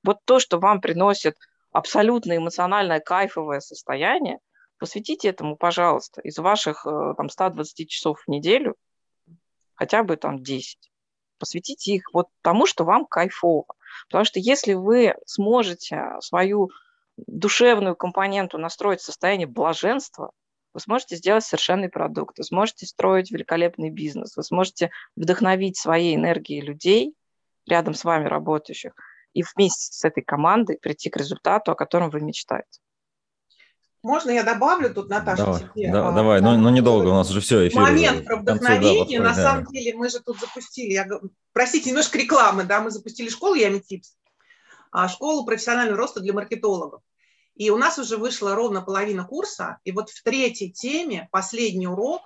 Вот 0.02 0.18
то, 0.24 0.38
что 0.38 0.58
вам 0.58 0.80
приносит 0.80 1.34
абсолютно 1.72 2.36
эмоциональное 2.36 3.00
кайфовое 3.00 3.60
состояние, 3.60 4.38
посвятите 4.78 5.28
этому, 5.28 5.56
пожалуйста, 5.56 6.20
из 6.22 6.38
ваших 6.38 6.86
э, 6.86 7.14
там, 7.16 7.28
120 7.28 7.88
часов 7.88 8.20
в 8.20 8.28
неделю 8.30 8.76
хотя 9.74 10.02
бы 10.02 10.16
там 10.16 10.42
10. 10.42 10.90
Посвятите 11.38 11.92
их 11.92 12.12
вот 12.12 12.28
тому, 12.42 12.66
что 12.66 12.84
вам 12.84 13.06
кайфово. 13.06 13.66
Потому 14.08 14.24
что 14.24 14.40
если 14.40 14.74
вы 14.74 15.14
сможете 15.24 16.04
свою 16.20 16.70
душевную 17.16 17.96
компоненту 17.96 18.58
настроить 18.58 19.00
в 19.00 19.04
состояние 19.04 19.46
блаженства, 19.46 20.32
вы 20.74 20.80
сможете 20.80 21.16
сделать 21.16 21.44
совершенный 21.44 21.88
продукт, 21.88 22.38
вы 22.38 22.44
сможете 22.44 22.86
строить 22.86 23.30
великолепный 23.30 23.90
бизнес, 23.90 24.36
вы 24.36 24.42
сможете 24.42 24.90
вдохновить 25.16 25.76
своей 25.76 26.14
энергией 26.14 26.60
людей, 26.60 27.14
рядом 27.66 27.94
с 27.94 28.04
вами 28.04 28.26
работающих, 28.26 28.92
и 29.38 29.44
вместе 29.54 29.92
с 29.92 30.04
этой 30.04 30.24
командой 30.24 30.78
прийти 30.82 31.10
к 31.10 31.16
результату, 31.16 31.70
о 31.70 31.76
котором 31.76 32.10
вы 32.10 32.20
мечтаете. 32.20 32.80
Можно 34.02 34.32
я 34.32 34.42
добавлю 34.42 34.92
тут, 34.92 35.08
Наташа, 35.08 35.44
давай, 35.44 35.60
тебе? 35.60 35.92
Да, 35.92 36.08
а, 36.08 36.12
давай, 36.12 36.40
но, 36.40 36.56
но 36.56 36.70
недолго, 36.70 37.06
у 37.08 37.14
нас 37.14 37.30
уже 37.30 37.40
все, 37.40 37.68
эфир. 37.68 37.80
Момент 37.80 38.24
про 38.24 38.36
вдохновение, 38.36 39.20
да, 39.20 39.28
на 39.28 39.34
самом 39.34 39.66
деле, 39.66 39.94
мы 39.94 40.08
же 40.08 40.18
тут 40.20 40.40
запустили, 40.40 40.92
я, 40.92 41.06
простите, 41.52 41.90
немножко 41.90 42.18
рекламы, 42.18 42.64
да, 42.64 42.80
мы 42.80 42.90
запустили 42.90 43.28
школу 43.28 43.54
Ями 43.54 43.78
Типс, 43.78 44.16
а, 44.90 45.08
школу 45.08 45.44
профессионального 45.46 45.96
роста 45.96 46.18
для 46.18 46.32
маркетологов. 46.32 47.02
И 47.54 47.70
у 47.70 47.76
нас 47.76 47.98
уже 47.98 48.16
вышла 48.16 48.56
ровно 48.56 48.82
половина 48.82 49.24
курса, 49.24 49.78
и 49.84 49.92
вот 49.92 50.10
в 50.10 50.22
третьей 50.24 50.72
теме, 50.72 51.28
последний 51.30 51.86
урок, 51.86 52.22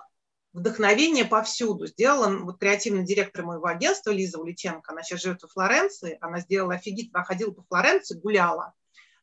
вдохновение 0.53 1.25
повсюду. 1.25 1.87
Сделала 1.87 2.29
вот 2.37 2.59
креативный 2.59 3.03
директор 3.03 3.45
моего 3.45 3.65
агентства 3.65 4.11
Лиза 4.11 4.39
Улитенко, 4.39 4.91
она 4.91 5.03
сейчас 5.03 5.21
живет 5.21 5.41
во 5.41 5.49
Флоренции, 5.49 6.17
она 6.21 6.39
сделала 6.39 6.75
офигительно, 6.75 7.23
ходила 7.23 7.51
по 7.51 7.63
Флоренции, 7.63 8.19
гуляла, 8.19 8.73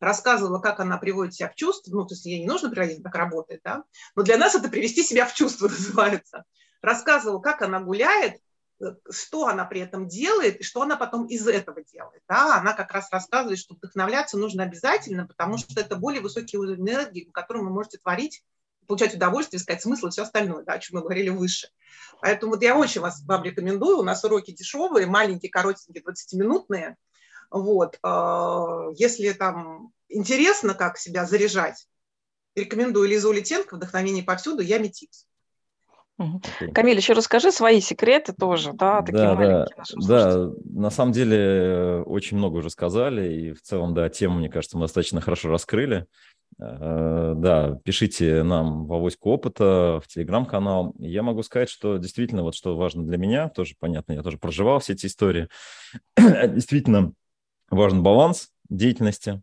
рассказывала, 0.00 0.58
как 0.58 0.80
она 0.80 0.98
приводит 0.98 1.34
себя 1.34 1.48
в 1.48 1.54
чувство, 1.54 1.94
ну, 1.94 2.04
то 2.04 2.14
есть 2.14 2.26
ей 2.26 2.40
не 2.40 2.46
нужно 2.46 2.70
приводить, 2.70 3.02
так 3.02 3.14
работает, 3.14 3.60
да, 3.64 3.84
но 4.16 4.22
для 4.22 4.38
нас 4.38 4.54
это 4.54 4.68
привести 4.68 5.02
себя 5.02 5.24
в 5.26 5.34
чувство 5.34 5.68
называется. 5.68 6.44
Рассказывала, 6.82 7.40
как 7.40 7.62
она 7.62 7.80
гуляет, 7.80 8.40
что 9.10 9.46
она 9.46 9.64
при 9.66 9.80
этом 9.82 10.08
делает 10.08 10.60
и 10.60 10.62
что 10.62 10.82
она 10.82 10.96
потом 10.96 11.26
из 11.26 11.46
этого 11.46 11.82
делает. 11.84 12.22
Да? 12.26 12.58
Она 12.58 12.72
как 12.72 12.92
раз 12.92 13.10
рассказывает, 13.12 13.58
что 13.58 13.74
вдохновляться 13.74 14.38
нужно 14.38 14.62
обязательно, 14.62 15.26
потому 15.26 15.58
что 15.58 15.78
это 15.78 15.96
более 15.96 16.22
высокий 16.22 16.56
уровень 16.56 16.88
энергии, 16.88 17.30
которым 17.32 17.66
вы 17.66 17.72
можете 17.72 17.98
творить, 17.98 18.42
получать 18.90 19.14
удовольствие, 19.14 19.60
искать 19.60 19.80
смысл 19.80 20.08
и 20.08 20.10
все 20.10 20.22
остальное, 20.22 20.64
да, 20.64 20.74
о 20.74 20.78
чем 20.80 20.96
мы 20.96 21.02
говорили 21.02 21.28
выше. 21.28 21.68
Поэтому 22.20 22.52
вот 22.52 22.62
я 22.62 22.76
очень 22.76 23.00
вас 23.00 23.22
вам 23.24 23.44
рекомендую. 23.44 23.98
У 23.98 24.02
нас 24.02 24.24
уроки 24.24 24.50
дешевые, 24.50 25.06
маленькие, 25.06 25.50
коротенькие, 25.50 26.02
20-минутные. 26.02 26.96
Вот. 27.50 27.98
А, 28.02 28.88
если 28.96 29.32
там 29.32 29.92
интересно, 30.08 30.74
как 30.74 30.98
себя 30.98 31.24
заряжать, 31.24 31.86
рекомендую 32.56 33.08
Лизу 33.08 33.30
Улитенко 33.30 33.76
«Вдохновение 33.76 34.24
повсюду», 34.24 34.60
я 34.60 34.78
Метикс. 34.78 35.26
Камиль, 36.74 36.96
еще 36.96 37.14
расскажи 37.14 37.50
свои 37.50 37.80
секреты 37.80 38.34
тоже, 38.34 38.74
да, 38.74 39.00
такие 39.00 39.22
да, 39.22 39.34
маленькие 39.34 39.76
да, 40.06 40.34
да, 40.34 40.52
на 40.64 40.90
самом 40.90 41.12
деле 41.12 41.38
э, 41.38 42.02
очень 42.02 42.36
много 42.36 42.58
уже 42.58 42.68
сказали, 42.68 43.32
и 43.32 43.52
в 43.54 43.62
целом, 43.62 43.94
да, 43.94 44.10
тему, 44.10 44.38
мне 44.38 44.50
кажется, 44.50 44.76
мы 44.76 44.84
достаточно 44.84 45.22
хорошо 45.22 45.48
раскрыли. 45.48 46.06
Э, 46.60 47.34
да, 47.36 47.78
пишите 47.84 48.42
нам 48.42 48.86
в 48.86 48.92
авоську 48.92 49.30
опыта, 49.30 50.00
в 50.04 50.08
телеграм-канал. 50.08 50.94
Я 50.98 51.22
могу 51.22 51.42
сказать, 51.42 51.70
что 51.70 51.96
действительно, 51.96 52.42
вот 52.42 52.54
что 52.54 52.76
важно 52.76 53.06
для 53.06 53.16
меня, 53.16 53.48
тоже 53.48 53.74
понятно, 53.78 54.12
я 54.12 54.22
тоже 54.22 54.36
проживал 54.36 54.78
все 54.80 54.92
эти 54.92 55.06
истории, 55.06 55.48
действительно 56.16 57.12
важен 57.70 58.02
баланс, 58.02 58.50
деятельности. 58.68 59.42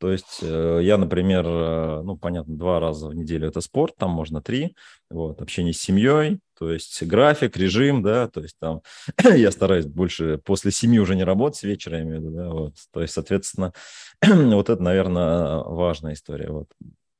То 0.00 0.10
есть 0.10 0.38
э, 0.40 0.80
я, 0.82 0.96
например, 0.96 1.44
э, 1.46 2.02
ну, 2.02 2.16
понятно, 2.16 2.56
два 2.56 2.80
раза 2.80 3.08
в 3.08 3.14
неделю 3.14 3.48
это 3.48 3.60
спорт, 3.60 3.94
там 3.98 4.10
можно 4.10 4.40
три, 4.40 4.74
вот, 5.10 5.42
общение 5.42 5.74
с 5.74 5.78
семьей, 5.78 6.40
то 6.58 6.72
есть 6.72 7.02
график, 7.02 7.58
режим, 7.58 8.02
да, 8.02 8.26
то 8.26 8.40
есть 8.40 8.56
там 8.58 8.80
я 9.22 9.50
стараюсь 9.50 9.84
больше 9.84 10.40
после 10.42 10.70
семьи 10.70 10.98
уже 10.98 11.16
не 11.16 11.24
работать 11.24 11.62
вечером, 11.64 11.98
я 11.98 12.02
имею 12.04 12.20
в 12.20 12.24
виду, 12.24 12.34
да, 12.34 12.48
вот, 12.48 12.74
то 12.94 13.02
есть, 13.02 13.12
соответственно, 13.12 13.74
вот 14.26 14.70
это, 14.70 14.82
наверное, 14.82 15.58
важная 15.58 16.14
история, 16.14 16.50
вот. 16.50 16.68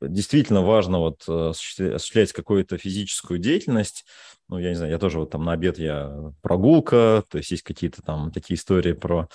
Действительно 0.00 0.62
важно 0.62 0.98
вот 0.98 1.28
осуществлять 1.28 2.32
какую-то 2.32 2.78
физическую 2.78 3.38
деятельность, 3.38 4.06
ну, 4.48 4.58
я 4.58 4.70
не 4.70 4.74
знаю, 4.74 4.92
я 4.92 4.98
тоже 4.98 5.18
вот 5.18 5.28
там 5.30 5.44
на 5.44 5.52
обед 5.52 5.78
я 5.78 6.32
прогулка, 6.40 7.22
то 7.30 7.36
есть 7.36 7.50
есть 7.50 7.62
какие-то 7.62 8.00
там 8.00 8.32
такие 8.32 8.56
истории 8.56 8.94
про 8.94 9.28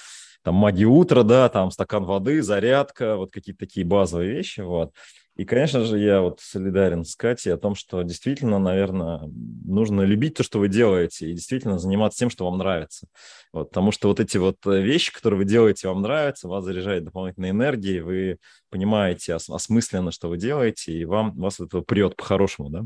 там 0.45 0.53
магия 0.55 0.85
утра, 0.85 1.23
да, 1.23 1.49
там 1.49 1.71
стакан 1.71 2.05
воды, 2.05 2.43
зарядка, 2.43 3.17
вот 3.17 3.31
какие-то 3.31 3.59
такие 3.65 3.83
базовые 3.85 4.31
вещи, 4.31 4.61
вот. 4.61 4.93
И, 5.35 5.43
конечно 5.43 5.83
же, 5.83 5.97
я 5.97 6.21
вот 6.21 6.39
солидарен 6.39 7.03
с 7.03 7.15
Катей 7.15 7.51
о 7.51 7.57
том, 7.57 7.73
что 7.73 8.03
действительно, 8.03 8.59
наверное, 8.59 9.21
нужно 9.65 10.03
любить 10.03 10.35
то, 10.35 10.43
что 10.43 10.59
вы 10.59 10.69
делаете, 10.69 11.29
и 11.29 11.33
действительно 11.33 11.79
заниматься 11.79 12.19
тем, 12.19 12.29
что 12.29 12.45
вам 12.45 12.59
нравится. 12.59 13.07
Вот, 13.51 13.69
потому 13.69 13.91
что 13.91 14.07
вот 14.07 14.19
эти 14.19 14.37
вот 14.37 14.57
вещи, 14.65 15.11
которые 15.11 15.39
вы 15.39 15.45
делаете, 15.45 15.87
вам 15.87 16.03
нравятся, 16.03 16.47
вас 16.47 16.63
заряжает 16.63 17.05
дополнительной 17.05 17.49
энергией, 17.49 18.01
вы 18.01 18.37
понимаете 18.69 19.33
ос- 19.35 19.49
осмысленно, 19.49 20.11
что 20.11 20.29
вы 20.29 20.37
делаете, 20.37 20.93
и 20.93 21.05
вам, 21.05 21.35
вас 21.37 21.59
это 21.59 21.81
прет 21.81 22.15
по-хорошему, 22.15 22.69
да? 22.69 22.85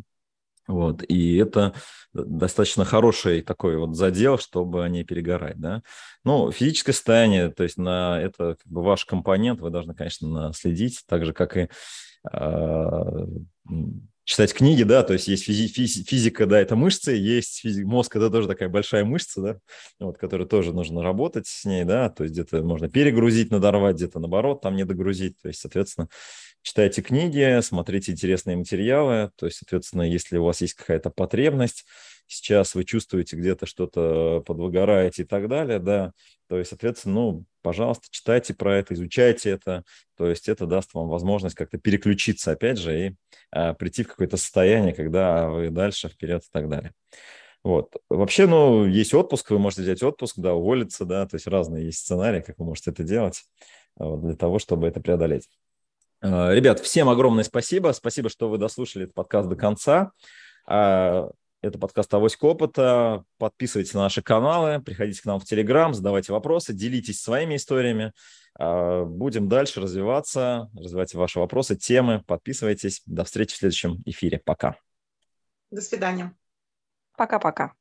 Вот, 0.69 1.01
и 1.01 1.35
это 1.37 1.73
достаточно 2.13 2.85
хороший 2.85 3.41
такой 3.41 3.75
вот 3.77 3.95
задел, 3.95 4.37
чтобы 4.37 4.87
не 4.87 5.03
перегорать, 5.03 5.57
да. 5.57 5.81
Ну, 6.23 6.51
физическое 6.51 6.93
состояние, 6.93 7.49
то 7.49 7.63
есть 7.63 7.77
на 7.77 8.21
это 8.21 8.55
как 8.55 8.71
бы 8.71 8.83
ваш 8.83 9.03
компонент, 9.05 9.61
вы 9.61 9.71
должны, 9.71 9.95
конечно, 9.95 10.53
следить, 10.53 11.01
так 11.07 11.25
же, 11.25 11.33
как 11.33 11.57
и 11.57 11.69
э, 12.31 13.25
читать 14.25 14.53
книги, 14.53 14.83
да, 14.83 15.01
то 15.01 15.13
есть 15.13 15.27
есть 15.27 15.49
физи- 15.49 15.73
физи- 15.73 16.03
физика, 16.03 16.45
да, 16.45 16.59
это 16.59 16.75
мышцы, 16.75 17.13
есть 17.13 17.65
физи- 17.65 17.83
мозг, 17.83 18.15
это 18.15 18.29
тоже 18.29 18.47
такая 18.47 18.69
большая 18.69 19.03
мышца, 19.03 19.41
да, 19.41 19.57
вот, 19.99 20.19
которая 20.19 20.47
тоже 20.47 20.71
нужно 20.71 21.01
работать 21.01 21.47
с 21.47 21.65
ней, 21.65 21.83
да, 21.83 22.09
то 22.09 22.25
есть 22.25 22.35
где-то 22.35 22.61
можно 22.61 22.89
перегрузить, 22.89 23.49
надорвать, 23.49 23.95
где-то 23.95 24.19
наоборот, 24.19 24.61
там 24.61 24.75
не 24.75 24.85
догрузить, 24.85 25.41
то 25.41 25.47
есть, 25.47 25.61
соответственно, 25.61 26.09
читайте 26.61 27.01
книги, 27.01 27.59
смотрите 27.61 28.11
интересные 28.11 28.57
материалы, 28.57 29.31
то 29.35 29.45
есть, 29.45 29.59
соответственно, 29.59 30.03
если 30.03 30.37
у 30.37 30.43
вас 30.45 30.61
есть 30.61 30.73
какая-то 30.73 31.09
потребность, 31.09 31.85
сейчас 32.27 32.75
вы 32.75 32.83
чувствуете 32.83 33.35
где-то 33.35 33.65
что-то 33.65 34.43
подвыгораете 34.45 35.23
и 35.23 35.25
так 35.25 35.47
далее, 35.47 35.79
да, 35.79 36.13
то 36.47 36.57
есть, 36.57 36.69
соответственно, 36.69 37.15
ну, 37.15 37.45
пожалуйста, 37.61 38.07
читайте 38.09 38.53
про 38.53 38.77
это, 38.77 38.93
изучайте 38.93 39.49
это, 39.49 39.83
то 40.15 40.29
есть 40.29 40.47
это 40.47 40.65
даст 40.65 40.93
вам 40.93 41.07
возможность 41.09 41.55
как-то 41.55 41.77
переключиться, 41.77 42.51
опять 42.51 42.77
же, 42.77 43.07
и 43.07 43.15
а, 43.51 43.73
прийти 43.73 44.03
в 44.03 44.07
какое-то 44.07 44.37
состояние, 44.37 44.93
когда 44.93 45.49
вы 45.49 45.69
дальше, 45.69 46.09
вперед 46.09 46.43
и 46.43 46.49
так 46.51 46.69
далее. 46.69 46.93
Вот. 47.63 47.95
Вообще, 48.09 48.47
ну, 48.47 48.85
есть 48.85 49.13
отпуск, 49.13 49.49
вы 49.51 49.59
можете 49.59 49.81
взять 49.81 50.01
отпуск, 50.01 50.35
да, 50.37 50.53
уволиться, 50.53 51.05
да, 51.05 51.25
то 51.25 51.35
есть 51.35 51.47
разные 51.47 51.85
есть 51.85 51.99
сценарии, 51.99 52.41
как 52.41 52.57
вы 52.57 52.65
можете 52.65 52.91
это 52.91 53.03
делать 53.03 53.43
вот, 53.95 54.21
для 54.21 54.35
того, 54.35 54.59
чтобы 54.59 54.87
это 54.87 55.01
преодолеть. 55.01 55.49
Э, 56.21 56.53
ребят, 56.53 56.79
всем 56.79 57.09
огромное 57.09 57.43
спасибо. 57.43 57.91
Спасибо, 57.93 58.29
что 58.29 58.49
вы 58.49 58.57
дослушали 58.57 59.05
этот 59.05 59.15
подкаст 59.15 59.47
до 59.47 59.55
конца. 59.55 60.11
А, 60.67 61.29
это 61.61 61.77
подкаст 61.79 62.13
«Авоська 62.13 62.45
опыта». 62.45 63.23
Подписывайтесь 63.37 63.93
на 63.93 64.01
наши 64.01 64.21
каналы, 64.21 64.81
приходите 64.81 65.21
к 65.21 65.25
нам 65.25 65.39
в 65.39 65.45
Телеграм, 65.45 65.93
задавайте 65.93 66.31
вопросы, 66.31 66.73
делитесь 66.73 67.21
своими 67.21 67.55
историями. 67.55 68.13
А, 68.57 69.05
будем 69.05 69.47
дальше 69.47 69.81
развиваться, 69.81 70.69
развивайте 70.75 71.17
ваши 71.17 71.39
вопросы, 71.39 71.75
темы. 71.75 72.23
Подписывайтесь. 72.25 73.01
До 73.05 73.23
встречи 73.23 73.53
в 73.53 73.57
следующем 73.57 74.01
эфире. 74.05 74.41
Пока. 74.43 74.75
До 75.71 75.81
свидания. 75.81 76.35
Пока-пока. 77.15 77.78